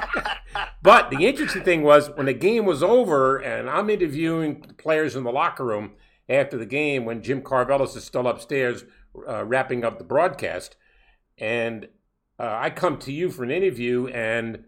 but 0.83 1.11
the 1.11 1.27
interesting 1.27 1.62
thing 1.62 1.83
was 1.83 2.11
when 2.11 2.27
the 2.27 2.35
game 2.35 2.64
was 2.64 2.83
over, 2.83 3.37
and 3.37 3.68
I'm 3.68 3.90
interviewing 3.90 4.62
players 4.79 5.16
in 5.16 5.25
the 5.25 5.33
locker 5.33 5.64
room 5.64 5.92
after 6.29 6.57
the 6.57 6.66
game 6.66 7.05
when 7.05 7.23
Jim 7.23 7.42
Karvellas 7.42 7.97
is 7.97 8.05
still 8.05 8.27
upstairs 8.27 8.85
uh, 9.26 9.44
wrapping 9.44 9.85
up 9.85 9.98
the 9.98 10.04
broadcast, 10.04 10.76
and 11.38 11.88
uh, 12.38 12.57
I 12.61 12.70
come 12.70 12.98
to 12.98 13.12
you 13.12 13.31
for 13.31 13.44
an 13.44 13.50
interview, 13.50 14.07
and 14.09 14.64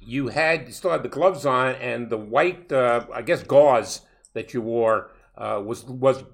you 0.00 0.28
had 0.28 0.66
you 0.66 0.72
still 0.72 0.90
had 0.90 1.02
the 1.02 1.08
gloves 1.08 1.46
on 1.46 1.74
and 1.76 2.10
the 2.10 2.18
white, 2.18 2.72
uh, 2.72 3.06
I 3.12 3.22
guess, 3.22 3.42
gauze 3.42 4.02
that 4.34 4.54
you 4.54 4.60
wore 4.60 5.10
uh, 5.36 5.62
was 5.64 5.84
was 5.84 6.24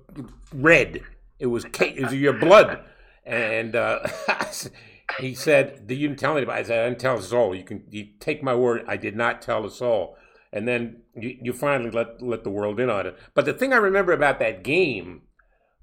red. 0.52 1.02
It 1.38 1.46
was 1.46 1.64
it 1.64 2.02
was 2.02 2.14
your 2.14 2.34
blood, 2.34 2.84
and 3.24 3.74
uh, 3.74 4.06
he 5.20 5.34
said, 5.34 5.84
"You 5.88 6.08
didn't 6.08 6.18
tell 6.18 6.36
anybody." 6.36 6.60
I 6.60 6.62
said, 6.62 6.84
"I 6.84 6.88
didn't 6.88 7.00
tell 7.00 7.18
a 7.18 7.22
soul. 7.22 7.54
You 7.54 7.64
can 7.64 7.84
you 7.90 8.08
take 8.18 8.42
my 8.42 8.54
word. 8.54 8.84
I 8.86 8.96
did 8.96 9.16
not 9.16 9.42
tell 9.42 9.64
a 9.64 9.70
soul." 9.70 10.16
And 10.52 10.66
then 10.66 11.02
you, 11.14 11.38
you 11.40 11.52
finally 11.52 11.90
let 11.90 12.20
let 12.20 12.44
the 12.44 12.50
world 12.50 12.80
in 12.80 12.90
on 12.90 13.06
it. 13.06 13.16
But 13.34 13.44
the 13.44 13.52
thing 13.52 13.72
I 13.72 13.76
remember 13.76 14.12
about 14.12 14.38
that 14.40 14.64
game 14.64 15.22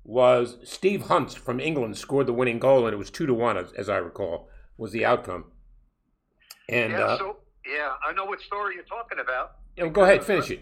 was 0.08 0.58
Steve 0.64 1.04
Hunt 1.04 1.34
from 1.34 1.60
England 1.60 1.98
scored 1.98 2.28
the 2.28 2.34
winning 2.34 2.60
goal, 2.60 2.86
and 2.86 2.94
it 2.94 2.98
was 2.98 3.12
two 3.12 3.26
to 3.26 3.34
one, 3.34 3.58
as, 3.58 3.74
as 3.74 3.90
I 3.90 3.98
recall, 3.98 4.50
was 4.78 4.94
the 4.94 5.06
outcome. 5.06 5.52
And 6.70 6.94
yeah, 6.94 7.00
uh, 7.00 7.18
so 7.18 7.38
yeah, 7.66 7.92
I 8.08 8.14
know 8.14 8.24
what 8.24 8.40
story 8.42 8.76
you're 8.76 8.86
talking 8.86 9.20
about. 9.20 9.58
Yeah, 9.76 9.90
go 9.90 10.04
ahead, 10.04 10.24
finish 10.24 10.50
it. 10.50 10.62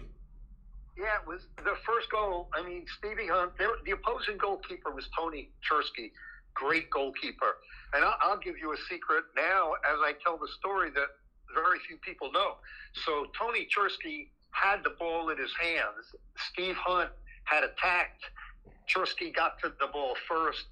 Yeah, 0.98 1.20
it 1.22 1.28
was 1.28 1.42
the 1.58 1.76
first 1.86 2.10
goal. 2.10 2.48
I 2.54 2.66
mean, 2.66 2.84
Stevie 2.98 3.28
Hunt. 3.28 3.52
The 3.84 3.92
opposing 3.92 4.36
goalkeeper 4.36 4.90
was 4.90 5.08
Tony 5.16 5.50
Chursky, 5.62 6.10
great 6.54 6.90
goalkeeper. 6.90 7.58
And 7.94 8.04
I'll, 8.04 8.16
I'll 8.20 8.38
give 8.38 8.58
you 8.58 8.72
a 8.72 8.76
secret 8.90 9.24
now, 9.36 9.72
as 9.88 9.98
I 10.00 10.14
tell 10.24 10.38
the 10.38 10.48
story 10.58 10.90
that 10.90 11.06
very 11.54 11.78
few 11.86 11.98
people 11.98 12.32
know. 12.32 12.56
So 13.04 13.26
Tony 13.38 13.68
Chursky 13.70 14.30
had 14.50 14.82
the 14.82 14.90
ball 14.98 15.28
in 15.28 15.38
his 15.38 15.52
hands. 15.60 16.10
Steve 16.50 16.76
Hunt 16.76 17.10
had 17.44 17.62
attacked. 17.62 18.24
Chursky 18.88 19.34
got 19.34 19.58
to 19.60 19.72
the 19.80 19.86
ball 19.92 20.14
first, 20.28 20.64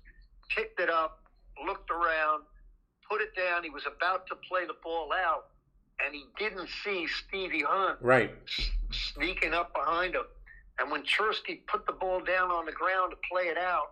picked 0.48 0.80
it 0.80 0.90
up, 0.90 1.20
looked 1.66 1.90
around, 1.90 2.44
put 3.08 3.20
it 3.20 3.34
down. 3.36 3.62
He 3.62 3.70
was 3.70 3.84
about 3.86 4.26
to 4.28 4.36
play 4.48 4.66
the 4.66 4.76
ball 4.82 5.10
out, 5.12 5.46
and 6.04 6.14
he 6.14 6.24
didn't 6.38 6.68
see 6.84 7.06
Stevie 7.06 7.64
Hunt 7.66 7.98
right 8.00 8.30
sneaking 8.90 9.54
up 9.54 9.74
behind 9.74 10.14
him. 10.14 10.24
And 10.78 10.90
when 10.90 11.02
Chursky 11.02 11.64
put 11.66 11.86
the 11.86 11.92
ball 11.92 12.20
down 12.20 12.50
on 12.50 12.66
the 12.66 12.72
ground 12.72 13.12
to 13.12 13.16
play 13.30 13.44
it 13.44 13.58
out, 13.58 13.90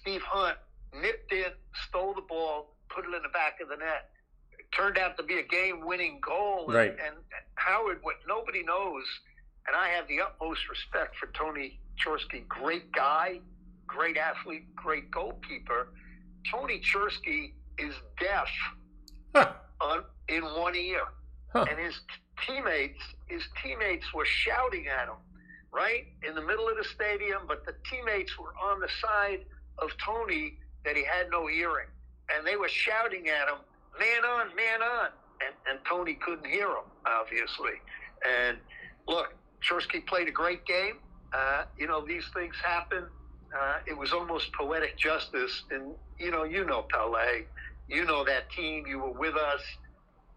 Steve 0.00 0.22
Hunt 0.22 0.56
nipped 1.00 1.32
in, 1.32 1.52
stole 1.88 2.14
the 2.14 2.22
ball, 2.22 2.74
put 2.88 3.04
it 3.04 3.14
in 3.14 3.22
the 3.22 3.28
back 3.28 3.60
of 3.60 3.68
the 3.68 3.76
net. 3.76 4.10
It 4.58 4.66
turned 4.74 4.98
out 4.98 5.16
to 5.18 5.22
be 5.22 5.38
a 5.38 5.42
game-winning 5.42 6.20
goal. 6.26 6.66
Right. 6.68 6.90
And, 6.90 7.00
and 7.00 7.44
Howard, 7.56 7.98
what 8.02 8.16
nobody 8.26 8.62
knows, 8.62 9.04
and 9.66 9.76
I 9.76 9.88
have 9.88 10.08
the 10.08 10.20
utmost 10.20 10.68
respect 10.68 11.16
for 11.16 11.28
Tony 11.32 11.78
Chursky, 12.04 12.46
great 12.48 12.90
guy, 12.92 13.40
great 13.86 14.16
athlete, 14.16 14.74
great 14.74 15.10
goalkeeper. 15.10 15.88
Tony 16.50 16.80
Chursky 16.80 17.52
is 17.78 17.94
deaf 18.18 18.48
huh. 19.34 19.52
on, 19.80 20.04
in 20.28 20.42
one 20.42 20.74
ear, 20.74 21.02
huh. 21.52 21.66
and 21.68 21.78
his 21.78 22.00
teammates 22.46 23.02
his 23.26 23.42
teammates 23.62 24.12
were 24.14 24.24
shouting 24.24 24.86
at 24.88 25.06
him 25.06 25.16
right 25.72 26.06
in 26.26 26.34
the 26.34 26.40
middle 26.40 26.68
of 26.68 26.76
the 26.76 26.84
stadium, 26.84 27.42
but 27.46 27.64
the 27.64 27.74
teammates 27.88 28.36
were 28.38 28.52
on 28.60 28.80
the 28.80 28.88
side 29.00 29.44
of 29.78 29.90
Tony 30.04 30.58
that 30.84 30.96
he 30.96 31.04
had 31.04 31.30
no 31.30 31.46
hearing, 31.46 31.86
and 32.34 32.46
they 32.46 32.56
were 32.56 32.68
shouting 32.68 33.28
at 33.28 33.48
him, 33.48 33.58
"Man 33.98 34.24
on, 34.24 34.54
man 34.56 34.82
on!" 34.82 35.10
And, 35.44 35.54
and 35.70 35.78
Tony 35.88 36.14
couldn't 36.14 36.46
hear 36.46 36.66
them, 36.66 36.84
obviously. 37.06 37.80
And 38.26 38.58
look, 39.06 39.34
Chursky 39.62 40.04
played 40.06 40.28
a 40.28 40.32
great 40.32 40.66
game. 40.66 40.98
Uh, 41.32 41.64
you 41.78 41.86
know, 41.86 42.04
these 42.04 42.24
things 42.34 42.54
happen. 42.62 43.04
Uh, 43.56 43.78
it 43.86 43.96
was 43.96 44.12
almost 44.12 44.52
poetic 44.52 44.96
justice, 44.96 45.64
and 45.70 45.92
you 46.18 46.30
know, 46.30 46.44
you 46.44 46.64
know 46.64 46.86
Pele, 46.88 47.44
you 47.88 48.04
know 48.04 48.24
that 48.24 48.50
team. 48.50 48.86
You 48.86 48.98
were 48.98 49.12
with 49.12 49.34
us. 49.36 49.60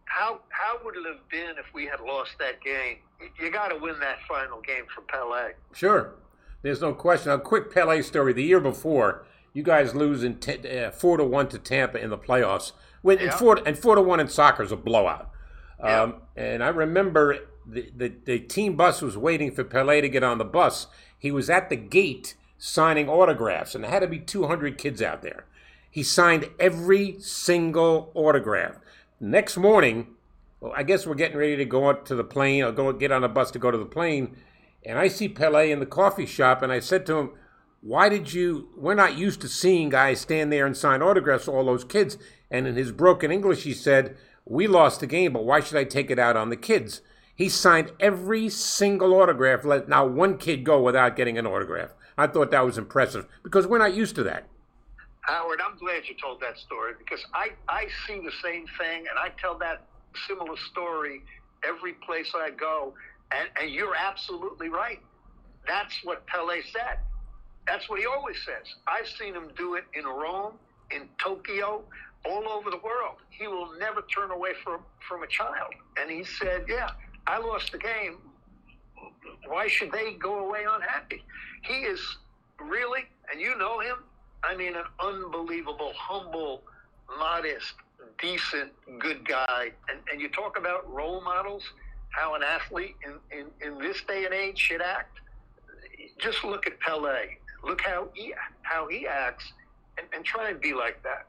How 0.06 0.40
how 0.50 0.80
would 0.84 0.96
it 0.96 1.06
have 1.06 1.28
been 1.30 1.58
if 1.58 1.66
we 1.74 1.86
had 1.86 2.00
lost 2.00 2.32
that 2.40 2.62
game? 2.62 2.98
You 3.40 3.52
got 3.52 3.70
to 3.70 3.78
win 3.78 4.00
that 4.00 4.18
final 4.28 4.62
game 4.62 4.86
for 4.94 5.02
Pele. 5.02 5.54
Sure, 5.74 6.16
there's 6.64 6.82
no 6.82 6.94
question. 6.94 7.32
A 7.32 7.40
quick 7.40 7.72
Pele 7.72 8.02
story: 8.02 8.34
the 8.34 8.44
year 8.44 8.60
before, 8.60 9.26
you 9.54 9.62
guys 9.62 9.94
lose 9.94 10.24
in 10.24 10.40
t- 10.40 10.68
uh, 10.68 10.92
four 10.92 11.18
to 11.18 11.24
one 11.24 11.48
to 11.50 11.60
Tampa 11.60 12.02
in 12.02 12.10
the 12.10 12.18
playoffs. 12.18 12.72
When 13.04 13.20
yeah. 13.20 13.26
and 13.26 13.34
four 13.34 13.60
and 13.66 13.78
four 13.78 13.96
to 13.96 14.02
one 14.02 14.20
in 14.20 14.28
soccer 14.28 14.64
is 14.64 14.72
a 14.72 14.78
blowout. 14.78 15.30
Yeah. 15.80 16.02
Um, 16.02 16.16
and 16.36 16.64
I 16.64 16.70
remember 16.70 17.38
the, 17.66 17.90
the 17.96 18.14
the 18.26 18.40
team 18.40 18.76
bus 18.76 19.02
was 19.02 19.18
waiting 19.18 19.52
for 19.52 19.64
Pele 19.64 20.02
to 20.02 20.10
get 20.10 20.24
on 20.24 20.38
the 20.38 20.46
bus. 20.46 20.88
He 21.18 21.32
was 21.32 21.50
at 21.50 21.70
the 21.70 21.76
gate 21.76 22.36
signing 22.58 23.10
autographs, 23.10 23.76
and 23.76 23.84
there 23.84 23.92
had 23.92 24.00
to 24.00 24.08
be 24.08 24.20
200 24.20 24.78
kids 24.78 25.02
out 25.02 25.22
there. 25.22 25.46
He 25.90 26.02
signed 26.02 26.50
every 26.60 27.20
single 27.20 28.12
autograph. 28.16 28.80
Next 29.20 29.58
morning, 29.58 30.08
well, 30.60 30.74
I 30.76 30.84
guess 30.84 31.06
we're 31.06 31.16
getting 31.16 31.38
ready 31.38 31.56
to 31.58 31.66
go 31.66 31.90
up 31.90 32.06
to 32.06 32.16
the 32.16 32.24
plane 32.24 32.64
or 32.64 32.72
go 32.72 32.92
get 32.94 33.12
on 33.12 33.24
a 33.24 33.30
bus 33.30 33.52
to 33.52 33.60
go 33.60 33.70
to 33.70 33.78
the 33.78 33.86
plane. 33.86 34.38
And 34.86 34.98
I 34.98 35.08
see 35.08 35.28
Pele 35.30 35.72
in 35.72 35.80
the 35.80 35.86
coffee 35.86 36.26
shop, 36.26 36.62
and 36.62 36.72
I 36.72 36.80
said 36.80 37.06
to 37.06 37.18
him, 37.18 37.32
Why 37.82 38.10
did 38.10 38.34
you? 38.34 38.70
We're 38.76 38.96
not 38.96 39.18
used 39.18 39.42
to 39.42 39.50
seeing 39.50 39.90
guys 39.90 40.22
stand 40.22 40.52
there 40.52 40.66
and 40.66 40.76
sign 40.76 41.02
autographs, 41.02 41.48
all 41.48 41.66
those 41.66 41.84
kids. 41.84 42.18
And 42.50 42.66
in 42.66 42.76
his 42.76 42.92
broken 42.92 43.32
English, 43.32 43.64
he 43.64 43.74
said, 43.74 44.16
We 44.46 44.68
lost 44.68 45.00
the 45.00 45.08
game, 45.08 45.34
but 45.34 45.46
why 45.46 45.60
should 45.60 45.78
I 45.78 45.84
take 45.84 46.10
it 46.10 46.20
out 46.20 46.38
on 46.38 46.50
the 46.50 46.58
kids? 46.58 47.02
He 47.36 47.50
signed 47.50 47.92
every 48.00 48.50
single 48.50 49.14
autograph, 49.14 49.66
let 49.66 49.90
not 49.90 50.12
one 50.12 50.38
kid 50.38 50.64
go 50.64 50.82
without 50.82 51.16
getting 51.16 51.38
an 51.38 51.48
autograph. 51.48 51.92
I 52.18 52.28
thought 52.28 52.52
that 52.52 52.64
was 52.64 52.78
impressive 52.78 53.28
because 53.42 53.66
we're 53.66 53.80
not 53.80 53.96
used 53.96 54.16
to 54.16 54.24
that. 54.24 54.48
Howard, 55.22 55.62
I'm 55.62 55.78
glad 55.78 56.04
you 56.08 56.16
told 56.22 56.42
that 56.42 56.60
story 56.60 56.94
because 57.00 57.26
I, 57.34 57.50
I 57.70 57.88
see 58.06 58.20
the 58.20 58.32
same 58.44 58.66
thing 58.78 59.00
and 59.00 59.18
I 59.18 59.30
tell 59.40 59.58
that 59.60 59.86
similar 60.28 60.58
story 60.58 61.24
every 61.68 61.94
place 61.94 62.32
I 62.36 62.52
go. 62.52 62.94
And, 63.32 63.50
and 63.60 63.72
you're 63.72 63.96
absolutely 63.96 64.70
right. 64.70 65.00
That's 65.68 66.04
what 66.04 66.28
Pele 66.28 66.62
said. 66.72 67.00
That's 67.66 67.90
what 67.90 68.00
he 68.00 68.06
always 68.06 68.36
says. 68.46 68.76
I've 68.86 69.08
seen 69.08 69.34
him 69.34 69.50
do 69.58 69.76
it 69.76 69.86
in 69.94 70.04
Rome, 70.06 70.54
in 70.92 71.08
Tokyo, 71.18 71.84
all 72.26 72.50
over 72.50 72.70
the 72.70 72.80
world. 72.84 73.16
He 73.30 73.48
will 73.48 73.72
never 73.80 74.02
turn 74.14 74.32
away 74.32 74.52
from, 74.64 74.82
from 75.08 75.24
a 75.24 75.28
child. 75.28 75.74
And 75.98 76.12
he 76.12 76.24
said, 76.24 76.66
Yeah, 76.68 76.90
I 77.28 77.38
lost 77.40 77.72
the 77.72 77.78
game. 77.78 78.18
Why 79.48 79.68
should 79.68 79.92
they 79.92 80.14
go 80.14 80.48
away 80.48 80.66
unhappy? 80.70 81.24
He 81.62 81.74
is 81.74 82.00
really, 82.60 83.02
and 83.32 83.42
you 83.42 83.58
know 83.58 83.80
him, 83.80 83.98
I 84.44 84.56
mean, 84.56 84.76
an 84.76 84.84
unbelievable, 85.00 85.94
humble, 85.96 86.62
modest, 87.18 87.74
decent, 88.22 88.72
good 89.00 89.28
guy. 89.28 89.72
And, 89.90 90.00
and 90.12 90.22
you 90.22 90.30
talk 90.30 90.58
about 90.58 90.92
role 90.92 91.22
models, 91.22 91.64
how 92.10 92.36
an 92.36 92.44
athlete 92.44 92.96
in, 93.06 93.38
in, 93.38 93.46
in 93.66 93.80
this 93.80 94.02
day 94.08 94.26
and 94.26 94.34
age 94.34 94.58
should 94.58 94.82
act. 94.82 95.20
Just 96.18 96.44
look 96.44 96.68
at 96.68 96.80
Pele. 96.80 97.38
Look 97.64 97.82
how 97.82 98.10
he, 98.14 98.34
how 98.62 98.88
he 98.88 99.08
acts 99.08 99.54
and, 99.98 100.08
and 100.14 100.26
try 100.26 100.50
and 100.50 100.60
be 100.60 100.74
like 100.74 101.02
that. 101.04 101.28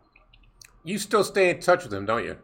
You 0.83 0.99
still 0.99 1.25
stay 1.25 1.51
in 1.51 1.61
touch 1.61 1.85
with 1.85 1.95
him, 1.95 2.05
don't 2.05 2.25
you? 2.25 2.37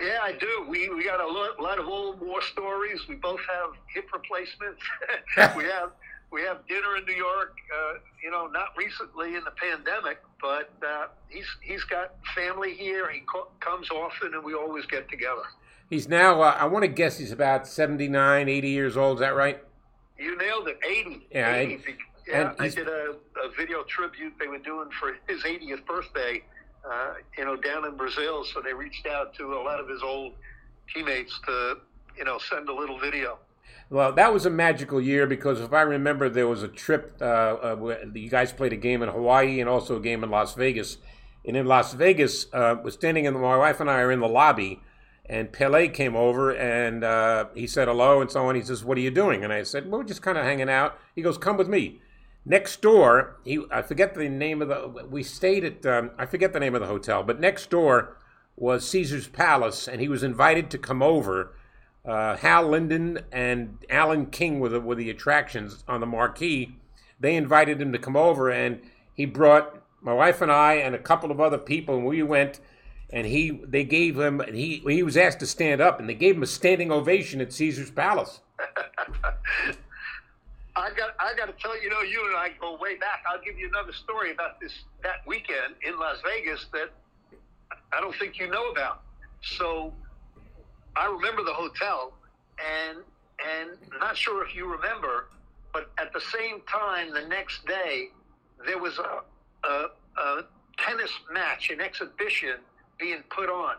Yeah, 0.00 0.18
I 0.22 0.32
do. 0.32 0.66
We 0.68 0.88
we 0.90 1.04
got 1.04 1.20
a 1.20 1.26
lot, 1.26 1.60
lot 1.60 1.78
of 1.78 1.86
old 1.86 2.20
war 2.20 2.40
stories. 2.42 3.00
We 3.08 3.16
both 3.16 3.40
have 3.40 3.70
hip 3.92 4.08
replacements. 4.12 4.80
we 5.56 5.64
have 5.64 5.92
we 6.30 6.42
have 6.42 6.66
dinner 6.68 6.96
in 6.98 7.04
New 7.04 7.14
York. 7.14 7.56
Uh, 7.74 7.94
you 8.22 8.30
know, 8.30 8.46
not 8.46 8.68
recently 8.76 9.34
in 9.34 9.44
the 9.44 9.50
pandemic, 9.50 10.22
but 10.40 10.70
uh, 10.86 11.06
he's 11.28 11.46
he's 11.62 11.84
got 11.84 12.14
family 12.34 12.74
here. 12.74 13.10
He 13.10 13.20
co- 13.20 13.48
comes 13.60 13.90
often, 13.90 14.34
and 14.34 14.44
we 14.44 14.54
always 14.54 14.86
get 14.86 15.08
together. 15.08 15.42
He's 15.90 16.08
now. 16.08 16.42
Uh, 16.42 16.56
I 16.58 16.66
want 16.66 16.84
to 16.84 16.88
guess 16.88 17.18
he's 17.18 17.32
about 17.32 17.66
79, 17.66 18.48
80 18.48 18.68
years 18.68 18.96
old. 18.96 19.18
Is 19.18 19.20
that 19.20 19.34
right? 19.34 19.62
You 20.18 20.36
nailed 20.36 20.68
it. 20.68 20.78
Eighty. 20.86 21.26
Yeah. 21.30 21.54
80. 21.54 21.74
And, 21.74 21.84
yeah, 22.26 22.52
I 22.58 22.68
did 22.68 22.88
a, 22.88 23.14
a, 23.42 23.50
video 23.56 23.84
tribute 23.84 24.34
they 24.38 24.48
were 24.48 24.58
doing 24.58 24.90
for 25.00 25.16
his 25.26 25.42
80th 25.44 25.86
birthday. 25.86 26.42
Uh, 26.84 27.14
you 27.36 27.44
know, 27.44 27.56
down 27.56 27.84
in 27.84 27.96
Brazil, 27.96 28.44
so 28.44 28.60
they 28.60 28.72
reached 28.72 29.06
out 29.06 29.34
to 29.34 29.54
a 29.54 29.62
lot 29.62 29.80
of 29.80 29.88
his 29.88 30.02
old 30.02 30.32
teammates 30.92 31.38
to, 31.44 31.76
you 32.16 32.24
know, 32.24 32.38
send 32.38 32.68
a 32.68 32.74
little 32.74 32.98
video. 32.98 33.38
Well, 33.90 34.12
that 34.12 34.32
was 34.32 34.44
a 34.44 34.50
magical 34.50 35.00
year 35.00 35.26
because 35.26 35.60
if 35.60 35.72
I 35.72 35.80
remember, 35.80 36.28
there 36.28 36.46
was 36.46 36.62
a 36.62 36.68
trip. 36.68 37.16
Uh, 37.20 37.24
uh, 37.24 37.96
you 38.14 38.28
guys 38.28 38.52
played 38.52 38.72
a 38.72 38.76
game 38.76 39.02
in 39.02 39.08
Hawaii 39.08 39.60
and 39.60 39.68
also 39.68 39.96
a 39.96 40.00
game 40.00 40.22
in 40.22 40.30
Las 40.30 40.54
Vegas. 40.54 40.98
And 41.46 41.56
in 41.56 41.66
Las 41.66 41.94
Vegas, 41.94 42.46
uh, 42.52 42.76
was 42.82 42.94
standing 42.94 43.24
in 43.24 43.34
my 43.34 43.56
wife 43.56 43.80
and 43.80 43.90
I 43.90 44.00
are 44.00 44.12
in 44.12 44.20
the 44.20 44.28
lobby, 44.28 44.82
and 45.24 45.52
Pele 45.52 45.88
came 45.88 46.16
over 46.16 46.54
and 46.54 47.02
uh, 47.02 47.46
he 47.54 47.66
said 47.66 47.88
hello 47.88 48.20
and 48.20 48.30
so 48.30 48.46
on. 48.46 48.54
He 48.54 48.62
says, 48.62 48.84
"What 48.84 48.98
are 48.98 49.00
you 49.00 49.10
doing?" 49.10 49.44
And 49.44 49.52
I 49.52 49.62
said, 49.62 49.90
"Well, 49.90 50.00
we're 50.00 50.06
just 50.06 50.20
kind 50.20 50.36
of 50.36 50.44
hanging 50.44 50.68
out." 50.68 50.98
He 51.14 51.22
goes, 51.22 51.38
"Come 51.38 51.56
with 51.56 51.68
me." 51.68 52.00
Next 52.44 52.80
door, 52.80 53.36
he 53.44 53.60
I 53.70 53.82
forget 53.82 54.14
the 54.14 54.28
name 54.28 54.62
of 54.62 54.68
the. 54.68 55.06
We 55.06 55.22
stayed 55.22 55.64
at 55.64 55.84
um, 55.86 56.10
I 56.18 56.26
forget 56.26 56.52
the 56.52 56.60
name 56.60 56.74
of 56.74 56.80
the 56.80 56.86
hotel, 56.86 57.22
but 57.22 57.40
next 57.40 57.68
door 57.70 58.16
was 58.56 58.88
Caesar's 58.88 59.28
Palace, 59.28 59.86
and 59.86 60.00
he 60.00 60.08
was 60.08 60.22
invited 60.22 60.70
to 60.70 60.78
come 60.78 61.02
over 61.02 61.52
uh, 62.08 62.36
Hal 62.36 62.68
Linden 62.68 63.20
and 63.30 63.78
Alan 63.90 64.26
King 64.26 64.60
were 64.60 64.70
the, 64.70 64.80
were 64.80 64.94
the 64.94 65.10
attractions 65.10 65.84
on 65.86 66.00
the 66.00 66.06
marquee. 66.06 66.76
They 67.20 67.36
invited 67.36 67.80
him 67.80 67.92
to 67.92 67.98
come 67.98 68.16
over, 68.16 68.50
and 68.50 68.80
he 69.12 69.26
brought 69.26 69.82
my 70.00 70.14
wife 70.14 70.40
and 70.40 70.50
I 70.50 70.74
and 70.74 70.94
a 70.94 70.98
couple 70.98 71.30
of 71.30 71.40
other 71.40 71.58
people, 71.58 71.96
and 71.96 72.06
we 72.06 72.22
went. 72.22 72.60
And 73.10 73.26
he, 73.26 73.62
they 73.64 73.84
gave 73.84 74.18
him, 74.18 74.40
and 74.40 74.54
he, 74.54 74.82
he 74.86 75.02
was 75.02 75.16
asked 75.16 75.40
to 75.40 75.46
stand 75.46 75.80
up, 75.80 75.98
and 75.98 76.08
they 76.08 76.14
gave 76.14 76.36
him 76.36 76.42
a 76.42 76.46
standing 76.46 76.92
ovation 76.92 77.40
at 77.40 77.54
Caesar's 77.54 77.90
Palace. 77.90 78.40
I 80.78 80.90
got 80.90 81.10
I 81.18 81.34
got 81.36 81.46
to 81.46 81.62
tell 81.62 81.76
you, 81.76 81.84
you 81.84 81.90
know, 81.90 82.02
you 82.02 82.24
and 82.26 82.36
I 82.36 82.50
go 82.60 82.76
way 82.76 82.96
back. 82.96 83.24
I'll 83.30 83.42
give 83.42 83.58
you 83.58 83.68
another 83.68 83.92
story 83.92 84.30
about 84.30 84.60
this 84.60 84.72
that 85.02 85.26
weekend 85.26 85.74
in 85.82 85.98
Las 85.98 86.18
Vegas 86.24 86.66
that 86.72 86.90
I 87.92 88.00
don't 88.00 88.14
think 88.14 88.38
you 88.38 88.48
know 88.48 88.70
about. 88.70 89.02
So 89.42 89.92
I 90.96 91.06
remember 91.06 91.42
the 91.42 91.52
hotel, 91.52 92.12
and 92.58 92.98
and 93.44 93.70
not 94.00 94.16
sure 94.16 94.44
if 94.44 94.54
you 94.54 94.66
remember, 94.66 95.28
but 95.72 95.90
at 95.98 96.12
the 96.12 96.20
same 96.20 96.60
time, 96.68 97.12
the 97.12 97.26
next 97.26 97.64
day, 97.66 98.08
there 98.66 98.78
was 98.78 98.98
a, 98.98 99.68
a, 99.68 99.86
a 100.20 100.44
tennis 100.78 101.10
match, 101.32 101.70
an 101.70 101.80
exhibition 101.80 102.56
being 102.98 103.22
put 103.30 103.48
on. 103.48 103.76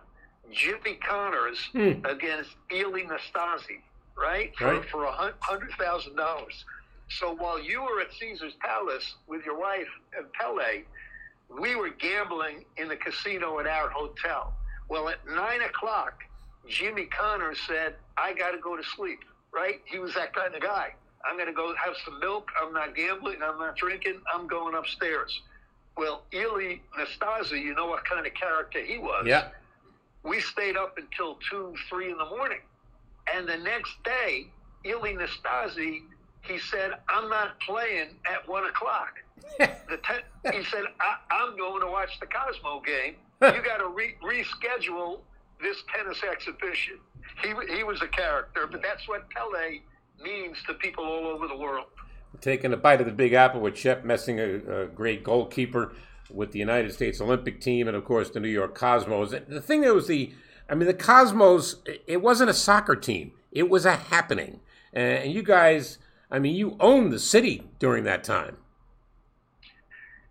Jimmy 0.51 0.97
Connors 1.07 1.59
hmm. 1.73 2.05
against 2.05 2.51
Ilie 2.71 3.03
Nastase, 3.05 3.81
right? 4.17 4.55
For, 4.57 4.65
right. 4.65 4.89
for 4.89 5.03
a 5.05 5.33
hundred 5.39 5.71
thousand 5.77 6.15
dollars. 6.15 6.65
So 7.09 7.35
while 7.35 7.61
you 7.61 7.81
were 7.81 8.01
at 8.01 8.13
Caesar's 8.19 8.53
Palace 8.61 9.15
with 9.27 9.43
your 9.45 9.59
wife 9.59 9.87
and 10.17 10.31
Pele, 10.33 10.83
we 11.59 11.75
were 11.75 11.89
gambling 11.89 12.65
in 12.77 12.87
the 12.87 12.95
casino 12.95 13.59
at 13.59 13.67
our 13.67 13.89
hotel. 13.89 14.53
Well, 14.89 15.09
at 15.09 15.17
nine 15.27 15.61
o'clock, 15.61 16.23
Jimmy 16.67 17.05
Connors 17.05 17.59
said, 17.67 17.95
I 18.17 18.33
got 18.33 18.51
to 18.51 18.59
go 18.59 18.77
to 18.77 18.83
sleep, 18.83 19.19
right? 19.51 19.81
He 19.85 19.99
was 19.99 20.13
that 20.13 20.33
kind 20.33 20.53
of 20.53 20.61
guy. 20.61 20.93
I'm 21.25 21.35
going 21.35 21.47
to 21.47 21.53
go 21.53 21.73
have 21.75 21.95
some 22.05 22.19
milk. 22.19 22.49
I'm 22.61 22.73
not 22.73 22.95
gambling. 22.95 23.41
I'm 23.43 23.57
not 23.57 23.75
drinking. 23.75 24.21
I'm 24.33 24.47
going 24.47 24.75
upstairs. 24.75 25.41
Well, 25.97 26.23
Ilie 26.33 26.81
Nastase, 26.97 27.59
you 27.61 27.73
know 27.73 27.87
what 27.87 28.05
kind 28.05 28.25
of 28.25 28.33
character 28.33 28.83
he 28.83 28.99
was. 28.99 29.25
Yeah. 29.25 29.49
We 30.23 30.39
stayed 30.39 30.77
up 30.77 30.97
until 30.97 31.37
2, 31.49 31.75
3 31.89 32.11
in 32.11 32.17
the 32.17 32.25
morning. 32.25 32.59
And 33.33 33.47
the 33.47 33.57
next 33.57 34.01
day, 34.03 34.47
Ilie 34.85 35.15
Nastase, 35.15 36.01
he 36.41 36.57
said, 36.57 36.91
I'm 37.07 37.29
not 37.29 37.59
playing 37.61 38.15
at 38.31 38.47
1 38.47 38.65
o'clock. 38.65 39.13
the 39.59 39.97
te- 39.97 40.57
he 40.57 40.63
said, 40.65 40.83
I- 40.99 41.45
am 41.47 41.57
going 41.57 41.81
to 41.81 41.87
watch 41.87 42.19
the 42.19 42.27
Cosmo 42.27 42.81
game. 42.81 43.15
You 43.41 43.63
got 43.63 43.77
to 43.77 43.87
re- 43.87 44.15
reschedule 44.21 45.21
this 45.61 45.77
tennis 45.95 46.21
exhibition. 46.23 46.95
He, 47.41 47.53
he 47.73 47.83
was 47.85 48.01
a 48.01 48.07
character, 48.07 48.67
but 48.69 48.81
that's 48.81 49.07
what 49.07 49.29
Pele 49.29 49.79
means 50.21 50.57
to 50.67 50.73
people 50.73 51.05
all 51.05 51.25
over 51.27 51.47
the 51.47 51.55
world. 51.55 51.85
Taking 52.41 52.73
a 52.73 52.77
bite 52.77 52.99
of 52.99 53.07
the 53.07 53.13
Big 53.13 53.31
Apple 53.31 53.61
with 53.61 53.77
Shep 53.77 54.03
Messing, 54.03 54.39
a, 54.39 54.81
a 54.81 54.85
great 54.87 55.23
goalkeeper 55.23 55.93
with 56.29 56.51
the 56.51 56.59
United 56.59 56.93
States 56.93 57.21
Olympic 57.21 57.61
team, 57.61 57.87
and 57.87 57.95
of 57.95 58.03
course 58.05 58.29
the 58.29 58.39
New 58.39 58.49
York 58.49 58.75
Cosmos. 58.75 59.31
The 59.47 59.61
thing 59.61 59.81
that 59.81 59.93
was 59.95 60.07
the, 60.07 60.33
I 60.69 60.75
mean, 60.75 60.87
the 60.87 60.93
Cosmos, 60.93 61.77
it 62.07 62.21
wasn't 62.21 62.49
a 62.49 62.53
soccer 62.53 62.95
team; 62.95 63.31
it 63.51 63.69
was 63.69 63.85
a 63.85 63.95
happening. 63.95 64.59
And 64.93 65.31
you 65.31 65.43
guys, 65.43 65.97
I 66.31 66.39
mean, 66.39 66.55
you 66.55 66.77
owned 66.79 67.11
the 67.11 67.19
city 67.19 67.63
during 67.79 68.03
that 68.03 68.23
time. 68.23 68.57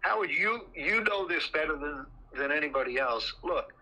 Howard, 0.00 0.30
you 0.30 0.66
you 0.74 1.02
know 1.04 1.26
this 1.26 1.48
better 1.48 1.76
than 1.76 2.06
than 2.37 2.52
anybody 2.52 2.98
else. 2.98 3.34
Look, 3.42 3.72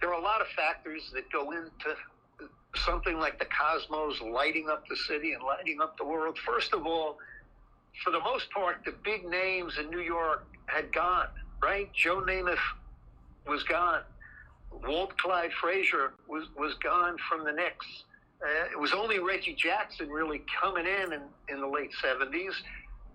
there 0.00 0.10
are 0.10 0.18
a 0.18 0.22
lot 0.22 0.40
of 0.40 0.48
factors 0.48 1.10
that 1.14 1.30
go 1.30 1.50
into 1.52 1.94
something 2.74 3.18
like 3.18 3.38
the 3.38 3.46
cosmos 3.46 4.20
lighting 4.20 4.68
up 4.70 4.86
the 4.88 4.96
city 4.96 5.32
and 5.32 5.42
lighting 5.42 5.80
up 5.80 5.96
the 5.98 6.04
world. 6.04 6.38
First 6.38 6.72
of 6.72 6.86
all, 6.86 7.18
for 8.04 8.10
the 8.10 8.20
most 8.20 8.50
part, 8.50 8.84
the 8.84 8.94
big 9.04 9.28
names 9.28 9.78
in 9.78 9.90
New 9.90 10.00
York 10.00 10.46
had 10.66 10.92
gone, 10.92 11.28
right? 11.62 11.92
Joe 11.92 12.20
Namath 12.20 12.58
was 13.46 13.62
gone. 13.64 14.02
Walt 14.86 15.16
Clyde 15.18 15.52
Frazier 15.60 16.12
was, 16.28 16.44
was 16.56 16.74
gone 16.74 17.16
from 17.28 17.44
the 17.44 17.52
Knicks. 17.52 18.04
Uh, 18.42 18.70
it 18.70 18.78
was 18.78 18.92
only 18.92 19.18
Reggie 19.18 19.54
Jackson 19.54 20.08
really 20.08 20.42
coming 20.60 20.86
in, 20.86 21.12
in 21.12 21.22
in 21.48 21.60
the 21.60 21.66
late 21.66 21.90
70s. 22.02 22.52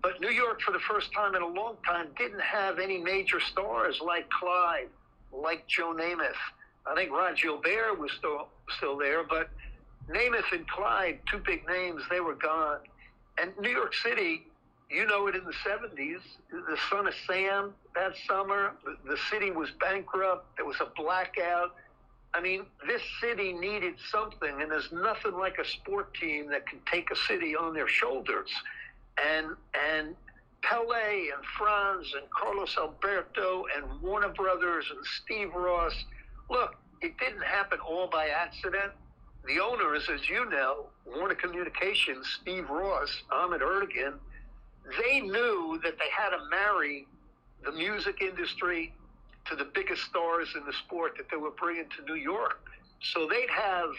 But 0.02 0.20
New 0.20 0.30
York, 0.30 0.60
for 0.60 0.72
the 0.72 0.80
first 0.80 1.12
time 1.14 1.34
in 1.34 1.40
a 1.40 1.46
long 1.46 1.76
time, 1.86 2.08
didn't 2.18 2.42
have 2.42 2.78
any 2.78 2.98
major 2.98 3.40
stars 3.40 4.00
like 4.04 4.28
Clyde, 4.28 4.88
like 5.32 5.66
Joe 5.66 5.94
Namath. 5.94 6.32
I 6.86 6.94
think 6.94 7.10
Rod 7.10 7.38
Gilbert 7.40 7.98
was 7.98 8.12
still 8.18 8.48
still 8.76 8.98
there, 8.98 9.24
but 9.24 9.48
Namath 10.10 10.52
and 10.52 10.68
Clyde, 10.68 11.20
two 11.30 11.38
big 11.38 11.66
names, 11.66 12.02
they 12.10 12.20
were 12.20 12.34
gone. 12.34 12.80
And 13.38 13.52
New 13.58 13.70
York 13.70 13.94
City, 13.94 14.46
you 14.90 15.06
know 15.06 15.26
it 15.26 15.34
in 15.34 15.44
the 15.44 15.54
70s, 15.66 16.20
the 16.50 16.76
son 16.90 17.06
of 17.06 17.14
Sam 17.26 17.72
that 17.94 18.12
summer, 18.28 18.72
the 19.06 19.16
city 19.30 19.50
was 19.50 19.70
bankrupt, 19.80 20.56
there 20.56 20.66
was 20.66 20.76
a 20.80 20.88
blackout. 20.96 21.74
I 22.34 22.40
mean, 22.40 22.66
this 22.86 23.02
city 23.20 23.52
needed 23.52 23.94
something, 24.10 24.60
and 24.60 24.70
there's 24.70 24.90
nothing 24.92 25.38
like 25.38 25.58
a 25.58 25.64
sport 25.64 26.12
team 26.14 26.48
that 26.50 26.66
can 26.66 26.80
take 26.90 27.10
a 27.10 27.16
city 27.16 27.54
on 27.54 27.74
their 27.74 27.88
shoulders. 27.88 28.50
And 29.24 29.54
and 29.92 30.16
Pele 30.62 31.28
and 31.28 31.44
Franz 31.56 32.12
and 32.14 32.28
Carlos 32.30 32.76
Alberto 32.76 33.66
and 33.76 34.02
Warner 34.02 34.30
Brothers 34.30 34.86
and 34.90 35.04
Steve 35.22 35.54
Ross 35.54 35.94
Look, 36.50 36.76
it 37.00 37.16
didn't 37.18 37.42
happen 37.42 37.78
all 37.80 38.06
by 38.06 38.28
accident. 38.28 38.92
The 39.46 39.60
owners, 39.60 40.08
as 40.12 40.28
you 40.28 40.48
know, 40.48 40.86
Warner 41.06 41.34
Communications, 41.34 42.26
Steve 42.40 42.68
Ross, 42.68 43.22
Ahmet 43.30 43.60
Ertegun, 43.60 44.14
they 45.00 45.20
knew 45.20 45.80
that 45.82 45.98
they 45.98 46.10
had 46.16 46.30
to 46.30 46.38
marry 46.50 47.06
the 47.64 47.72
music 47.72 48.20
industry 48.20 48.92
to 49.46 49.56
the 49.56 49.64
biggest 49.74 50.02
stars 50.02 50.48
in 50.56 50.64
the 50.64 50.72
sport 50.72 51.16
that 51.18 51.26
they 51.30 51.36
were 51.36 51.50
bringing 51.50 51.86
to 51.96 52.04
New 52.06 52.18
York. 52.20 52.60
So 53.00 53.26
they'd 53.28 53.50
have, 53.50 53.90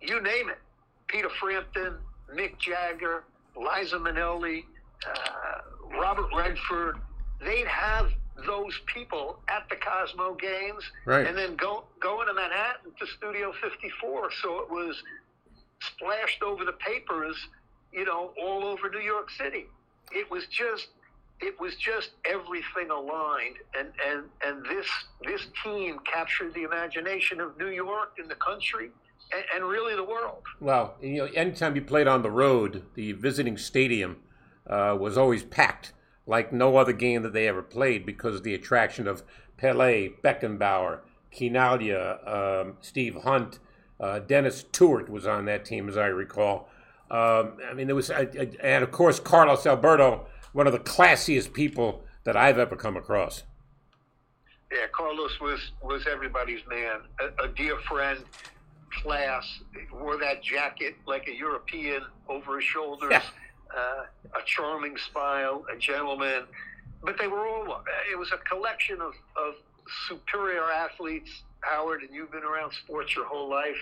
you 0.00 0.20
name 0.20 0.48
it, 0.48 0.58
Peter 1.06 1.28
Frampton, 1.40 1.98
Mick 2.34 2.58
Jagger, 2.58 3.24
Liza 3.56 3.96
Minnelli, 3.96 4.64
uh, 5.06 5.98
Robert 5.98 6.28
Redford. 6.34 6.96
They'd 7.44 7.66
have 7.66 8.10
those 8.46 8.80
people 8.86 9.38
at 9.48 9.68
the 9.68 9.76
Cosmo 9.76 10.34
games, 10.34 10.82
right. 11.04 11.26
and 11.26 11.36
then 11.36 11.54
go 11.56 11.84
going 12.00 12.26
to 12.26 12.34
Manhattan 12.34 12.92
to 12.98 13.06
Studio 13.06 13.52
54. 13.62 14.30
So 14.42 14.60
it 14.60 14.70
was 14.70 15.02
splashed 15.80 16.42
over 16.42 16.64
the 16.64 16.72
papers, 16.72 17.36
you 17.92 18.04
know, 18.04 18.32
all 18.40 18.64
over 18.64 18.88
New 18.88 19.00
York 19.00 19.30
City. 19.30 19.66
It 20.12 20.30
was 20.30 20.46
just 20.46 20.88
it 21.42 21.58
was 21.60 21.74
just 21.74 22.10
everything 22.24 22.90
aligned 22.90 23.56
and, 23.78 23.88
and, 24.06 24.24
and 24.46 24.64
this 24.64 24.86
this 25.26 25.48
team 25.62 25.98
captured 26.10 26.54
the 26.54 26.62
imagination 26.62 27.40
of 27.40 27.58
New 27.58 27.70
York 27.70 28.12
and 28.18 28.30
the 28.30 28.36
country 28.36 28.90
and, 29.32 29.44
and 29.54 29.64
really 29.64 29.94
the 29.96 30.04
world. 30.04 30.42
Well, 30.60 30.94
you 31.00 31.18
know, 31.18 31.28
anytime 31.34 31.74
you 31.74 31.82
played 31.82 32.06
on 32.06 32.22
the 32.22 32.30
road, 32.30 32.84
the 32.94 33.12
visiting 33.12 33.58
stadium 33.58 34.18
uh, 34.66 34.96
was 34.98 35.18
always 35.18 35.42
packed 35.42 35.92
like 36.26 36.52
no 36.52 36.76
other 36.76 36.92
game 36.92 37.22
that 37.22 37.32
they 37.32 37.48
ever 37.48 37.62
played 37.62 38.06
because 38.06 38.36
of 38.36 38.42
the 38.44 38.54
attraction 38.54 39.08
of 39.08 39.22
Pele, 39.56 40.10
Beckenbauer, 40.22 41.00
Chinaglia, 41.34 42.28
um, 42.28 42.76
Steve 42.80 43.16
Hunt, 43.24 43.58
uh, 43.98 44.20
Dennis 44.20 44.64
Tueart 44.72 45.08
was 45.08 45.26
on 45.26 45.44
that 45.46 45.64
team, 45.64 45.88
as 45.88 45.96
I 45.96 46.06
recall. 46.06 46.68
Um, 47.10 47.58
I 47.68 47.74
mean, 47.74 47.86
there 47.86 47.96
was, 47.96 48.10
uh, 48.10 48.26
and 48.62 48.82
of 48.84 48.90
course, 48.90 49.20
Carlos 49.20 49.66
Alberto, 49.66 50.26
one 50.52 50.66
of 50.66 50.72
the 50.72 50.78
classiest 50.78 51.52
people 51.52 52.04
that 52.24 52.36
I've 52.36 52.58
ever 52.58 52.76
come 52.76 52.96
across. 52.96 53.42
Yeah, 54.70 54.86
Carlos 54.92 55.38
was 55.40 55.60
was 55.82 56.06
everybody's 56.10 56.60
man, 56.68 57.00
a, 57.20 57.44
a 57.44 57.48
dear 57.48 57.78
friend, 57.88 58.20
class. 59.02 59.60
Wore 59.92 60.16
that 60.18 60.42
jacket 60.42 60.94
like 61.06 61.28
a 61.28 61.34
European 61.34 62.02
over 62.28 62.56
his 62.56 62.64
shoulders. 62.64 63.10
Yeah 63.10 63.22
uh, 63.76 64.38
a 64.38 64.44
charming 64.44 64.96
smile, 64.96 65.64
a 65.72 65.78
gentleman. 65.78 66.44
But 67.02 67.18
they 67.18 67.26
were 67.26 67.46
all, 67.46 67.82
it 68.10 68.18
was 68.18 68.30
a 68.32 68.38
collection 68.38 69.00
of, 69.00 69.14
of 69.36 69.54
superior 70.08 70.70
athletes, 70.70 71.42
Howard, 71.60 72.02
and 72.02 72.14
you've 72.14 72.30
been 72.30 72.44
around 72.44 72.72
sports 72.72 73.14
your 73.16 73.26
whole 73.26 73.48
life. 73.48 73.76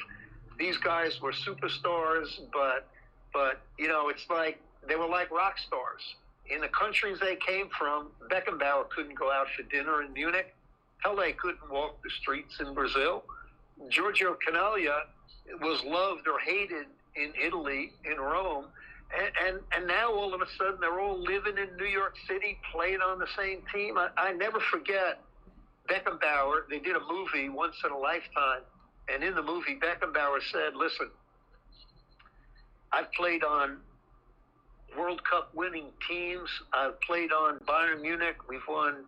These 0.58 0.78
guys 0.78 1.20
were 1.20 1.32
superstars, 1.32 2.40
but, 2.52 2.88
but 3.32 3.60
you 3.78 3.88
know, 3.88 4.08
it's 4.08 4.26
like 4.30 4.58
they 4.86 4.96
were 4.96 5.08
like 5.08 5.30
rock 5.30 5.58
stars. 5.58 6.14
In 6.46 6.60
the 6.60 6.68
countries 6.68 7.18
they 7.20 7.36
came 7.36 7.68
from, 7.78 8.08
Beckenbauer 8.30 8.88
couldn't 8.90 9.18
go 9.18 9.30
out 9.30 9.46
for 9.56 9.62
dinner 9.64 10.02
in 10.02 10.12
Munich. 10.12 10.54
Pele 11.02 11.32
couldn't 11.32 11.70
walk 11.70 12.02
the 12.02 12.10
streets 12.20 12.60
in 12.60 12.74
Brazil. 12.74 13.24
Giorgio 13.88 14.36
Chinaglia 14.46 15.02
was 15.60 15.82
loved 15.84 16.28
or 16.28 16.38
hated 16.38 16.86
in 17.16 17.32
Italy, 17.40 17.92
in 18.04 18.18
Rome 18.18 18.66
and, 19.16 19.32
and 19.46 19.60
and 19.76 19.86
now 19.86 20.12
all 20.12 20.34
of 20.34 20.40
a 20.40 20.46
sudden 20.56 20.78
they're 20.80 21.00
all 21.00 21.18
living 21.18 21.58
in 21.58 21.76
New 21.76 21.86
York 21.86 22.14
City, 22.28 22.58
playing 22.72 23.00
on 23.00 23.18
the 23.18 23.26
same 23.36 23.62
team. 23.72 23.98
I, 23.98 24.08
I 24.16 24.32
never 24.32 24.60
forget 24.60 25.20
Beckenbauer. 25.88 26.68
They 26.68 26.78
did 26.78 26.96
a 26.96 27.00
movie 27.10 27.48
once 27.48 27.76
in 27.84 27.90
a 27.90 27.98
lifetime, 27.98 28.62
and 29.12 29.22
in 29.24 29.34
the 29.34 29.42
movie, 29.42 29.78
Beckenbauer 29.80 30.40
said, 30.52 30.76
"Listen, 30.76 31.10
I've 32.92 33.10
played 33.12 33.42
on 33.42 33.78
World 34.96 35.22
Cup 35.24 35.54
winning 35.54 35.86
teams. 36.08 36.48
I've 36.72 37.00
played 37.00 37.32
on 37.32 37.58
Bayern 37.60 38.02
Munich. 38.02 38.36
We've 38.48 38.66
won 38.68 39.06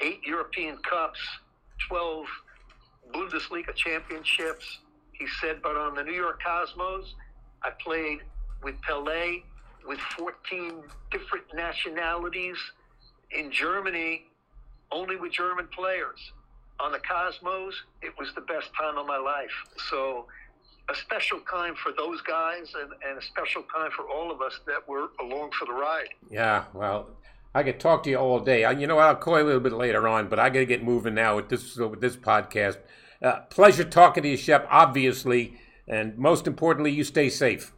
eight 0.00 0.22
European 0.24 0.78
Cups, 0.78 1.20
twelve 1.88 2.26
Bundesliga 3.12 3.74
championships." 3.74 4.78
He 5.12 5.26
said, 5.40 5.60
"But 5.62 5.76
on 5.76 5.94
the 5.94 6.04
New 6.04 6.12
York 6.12 6.42
Cosmos, 6.42 7.14
I 7.62 7.70
played." 7.70 8.20
with 8.62 8.80
Pele, 8.82 9.42
with 9.86 9.98
14 10.16 10.82
different 11.10 11.44
nationalities. 11.54 12.56
In 13.30 13.50
Germany, 13.50 14.26
only 14.90 15.16
with 15.16 15.32
German 15.32 15.68
players. 15.68 16.32
On 16.80 16.92
the 16.92 17.00
Cosmos, 17.00 17.74
it 18.02 18.12
was 18.18 18.32
the 18.34 18.40
best 18.42 18.68
time 18.78 18.96
of 18.96 19.06
my 19.06 19.18
life. 19.18 19.50
So, 19.90 20.26
a 20.90 20.94
special 20.94 21.40
time 21.40 21.74
for 21.74 21.92
those 21.96 22.20
guys 22.22 22.72
and, 22.80 22.92
and 23.06 23.18
a 23.18 23.22
special 23.22 23.62
time 23.74 23.90
for 23.94 24.08
all 24.08 24.30
of 24.30 24.40
us 24.40 24.60
that 24.66 24.86
were 24.88 25.08
along 25.20 25.50
for 25.58 25.66
the 25.66 25.72
ride. 25.72 26.08
Yeah, 26.30 26.64
well, 26.72 27.10
I 27.54 27.62
could 27.62 27.78
talk 27.78 28.02
to 28.04 28.10
you 28.10 28.16
all 28.16 28.40
day. 28.40 28.60
You 28.78 28.86
know, 28.86 28.98
I'll 28.98 29.16
call 29.16 29.38
you 29.38 29.44
a 29.44 29.46
little 29.46 29.60
bit 29.60 29.72
later 29.72 30.08
on, 30.08 30.28
but 30.28 30.38
I 30.38 30.48
got 30.48 30.60
to 30.60 30.66
get 30.66 30.82
moving 30.82 31.14
now 31.14 31.36
with 31.36 31.48
this 31.48 31.76
with 31.76 32.00
this 32.00 32.16
podcast. 32.16 32.78
Uh, 33.22 33.40
pleasure 33.50 33.84
talking 33.84 34.22
to 34.22 34.28
you, 34.28 34.36
Shep. 34.36 34.66
Obviously, 34.70 35.58
and 35.86 36.16
most 36.16 36.46
importantly, 36.46 36.92
you 36.92 37.04
stay 37.04 37.28
safe. 37.28 37.72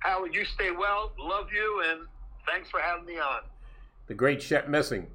Howard, 0.00 0.34
you 0.34 0.44
stay 0.44 0.70
well. 0.70 1.12
Love 1.18 1.48
you, 1.52 1.82
and 1.86 2.00
thanks 2.46 2.70
for 2.70 2.80
having 2.80 3.06
me 3.06 3.18
on. 3.18 3.40
The 4.06 4.14
great 4.14 4.42
Shep 4.42 4.68
Messing 4.68 5.08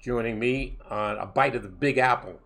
joining 0.00 0.38
me 0.38 0.76
on 0.90 1.16
a 1.16 1.24
bite 1.24 1.56
of 1.56 1.62
the 1.62 1.68
Big 1.68 1.96
Apple. 1.96 2.38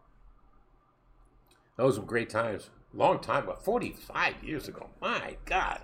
Those 1.76 1.98
were 1.98 2.04
great 2.04 2.30
times. 2.30 2.70
Long 2.94 3.20
time 3.20 3.44
ago, 3.44 3.56
45 3.60 4.42
years 4.42 4.68
ago. 4.68 4.88
My 5.00 5.36
God. 5.44 5.80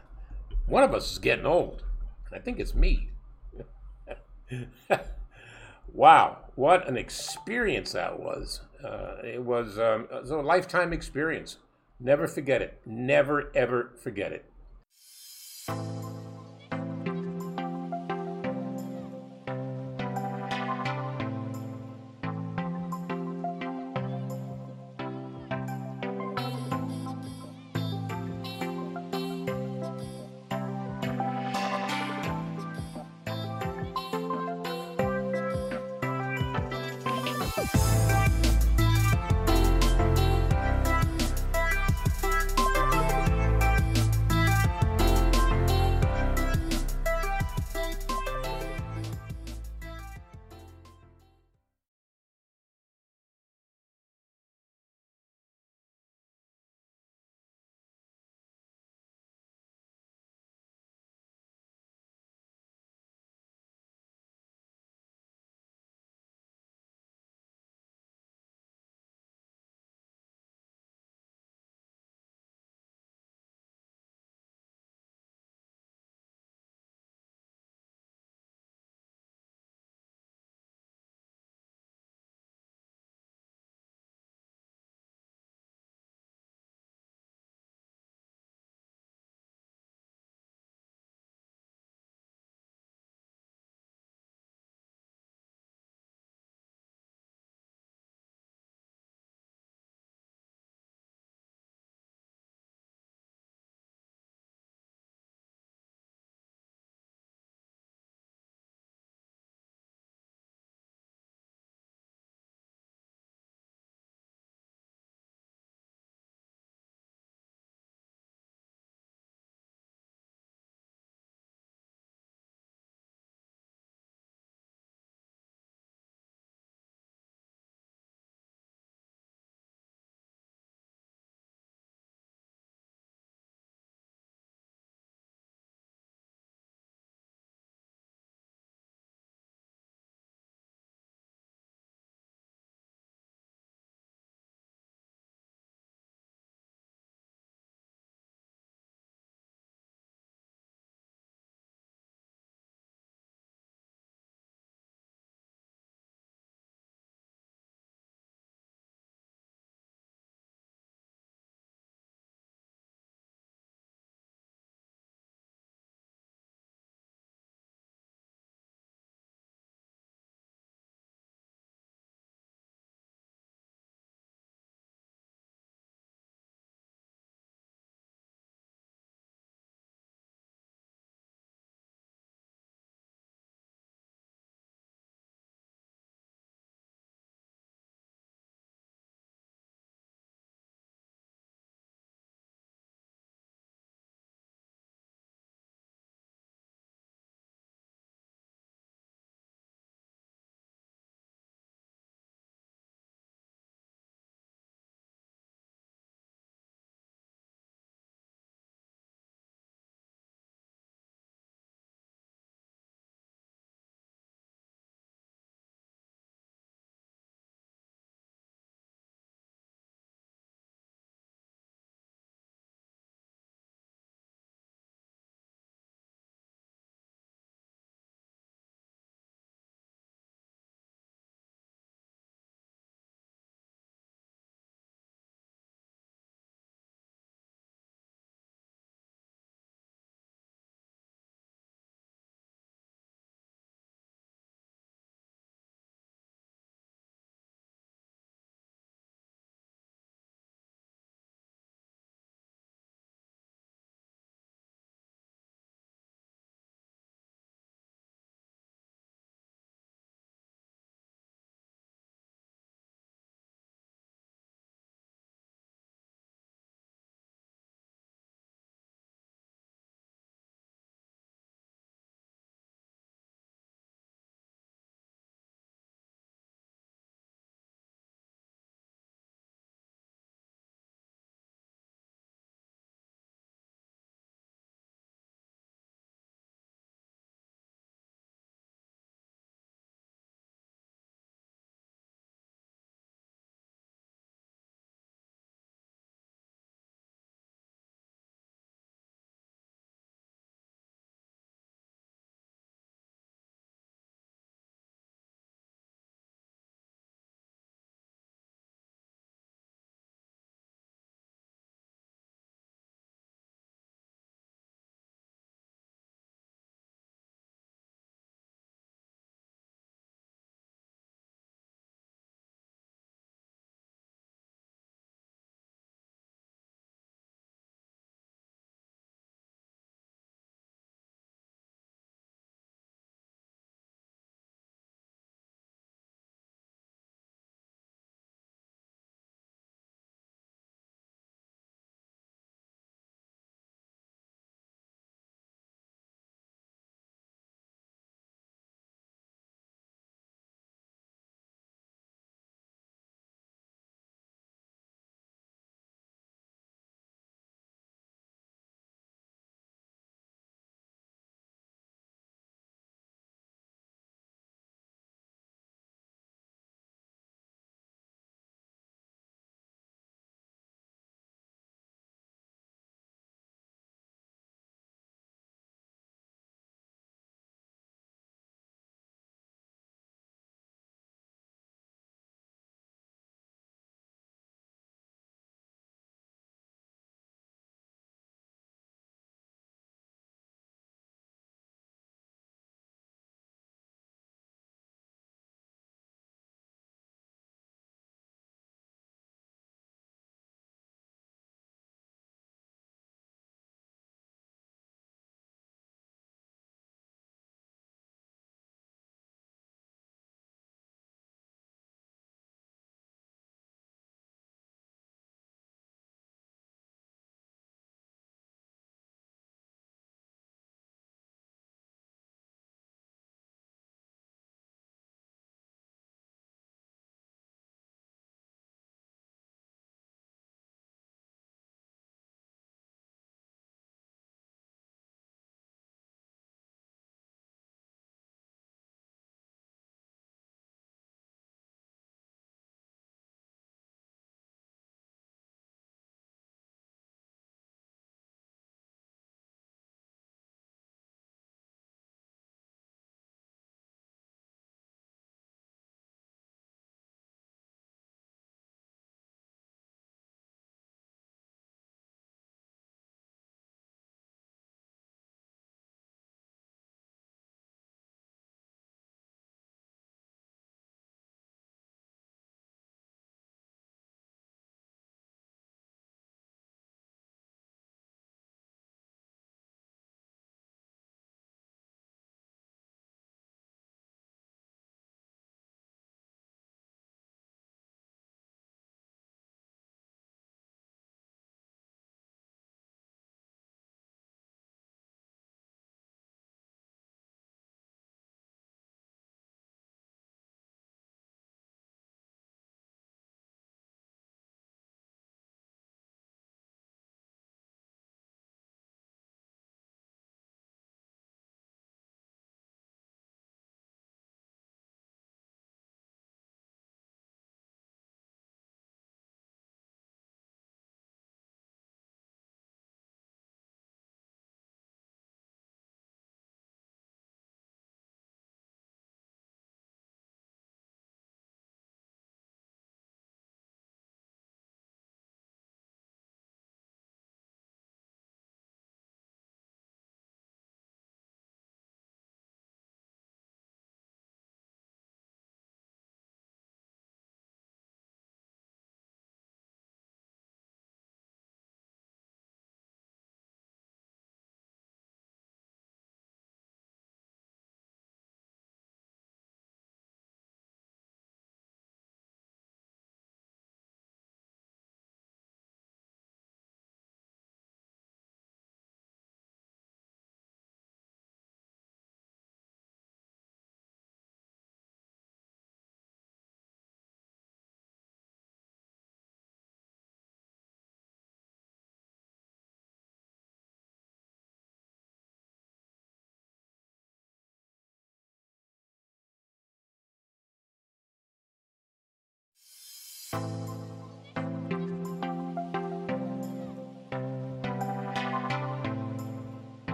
One 0.66 0.82
of 0.82 0.94
us 0.94 1.12
is 1.12 1.18
getting 1.18 1.46
old. 1.46 1.84
I 2.32 2.38
think 2.38 2.58
it's 2.58 2.74
me. 2.74 3.10
wow, 5.92 6.38
what 6.54 6.88
an 6.88 6.96
experience 6.96 7.92
that 7.92 8.18
was. 8.18 8.62
Uh, 8.82 9.16
it, 9.22 9.42
was, 9.42 9.78
um, 9.78 10.08
it 10.12 10.22
was 10.22 10.30
a 10.30 10.36
lifetime 10.38 10.92
experience. 10.92 11.58
Never 12.00 12.26
forget 12.26 12.60
it. 12.60 12.80
Never, 12.84 13.52
ever 13.54 13.92
forget 14.02 14.32
it. 14.32 14.44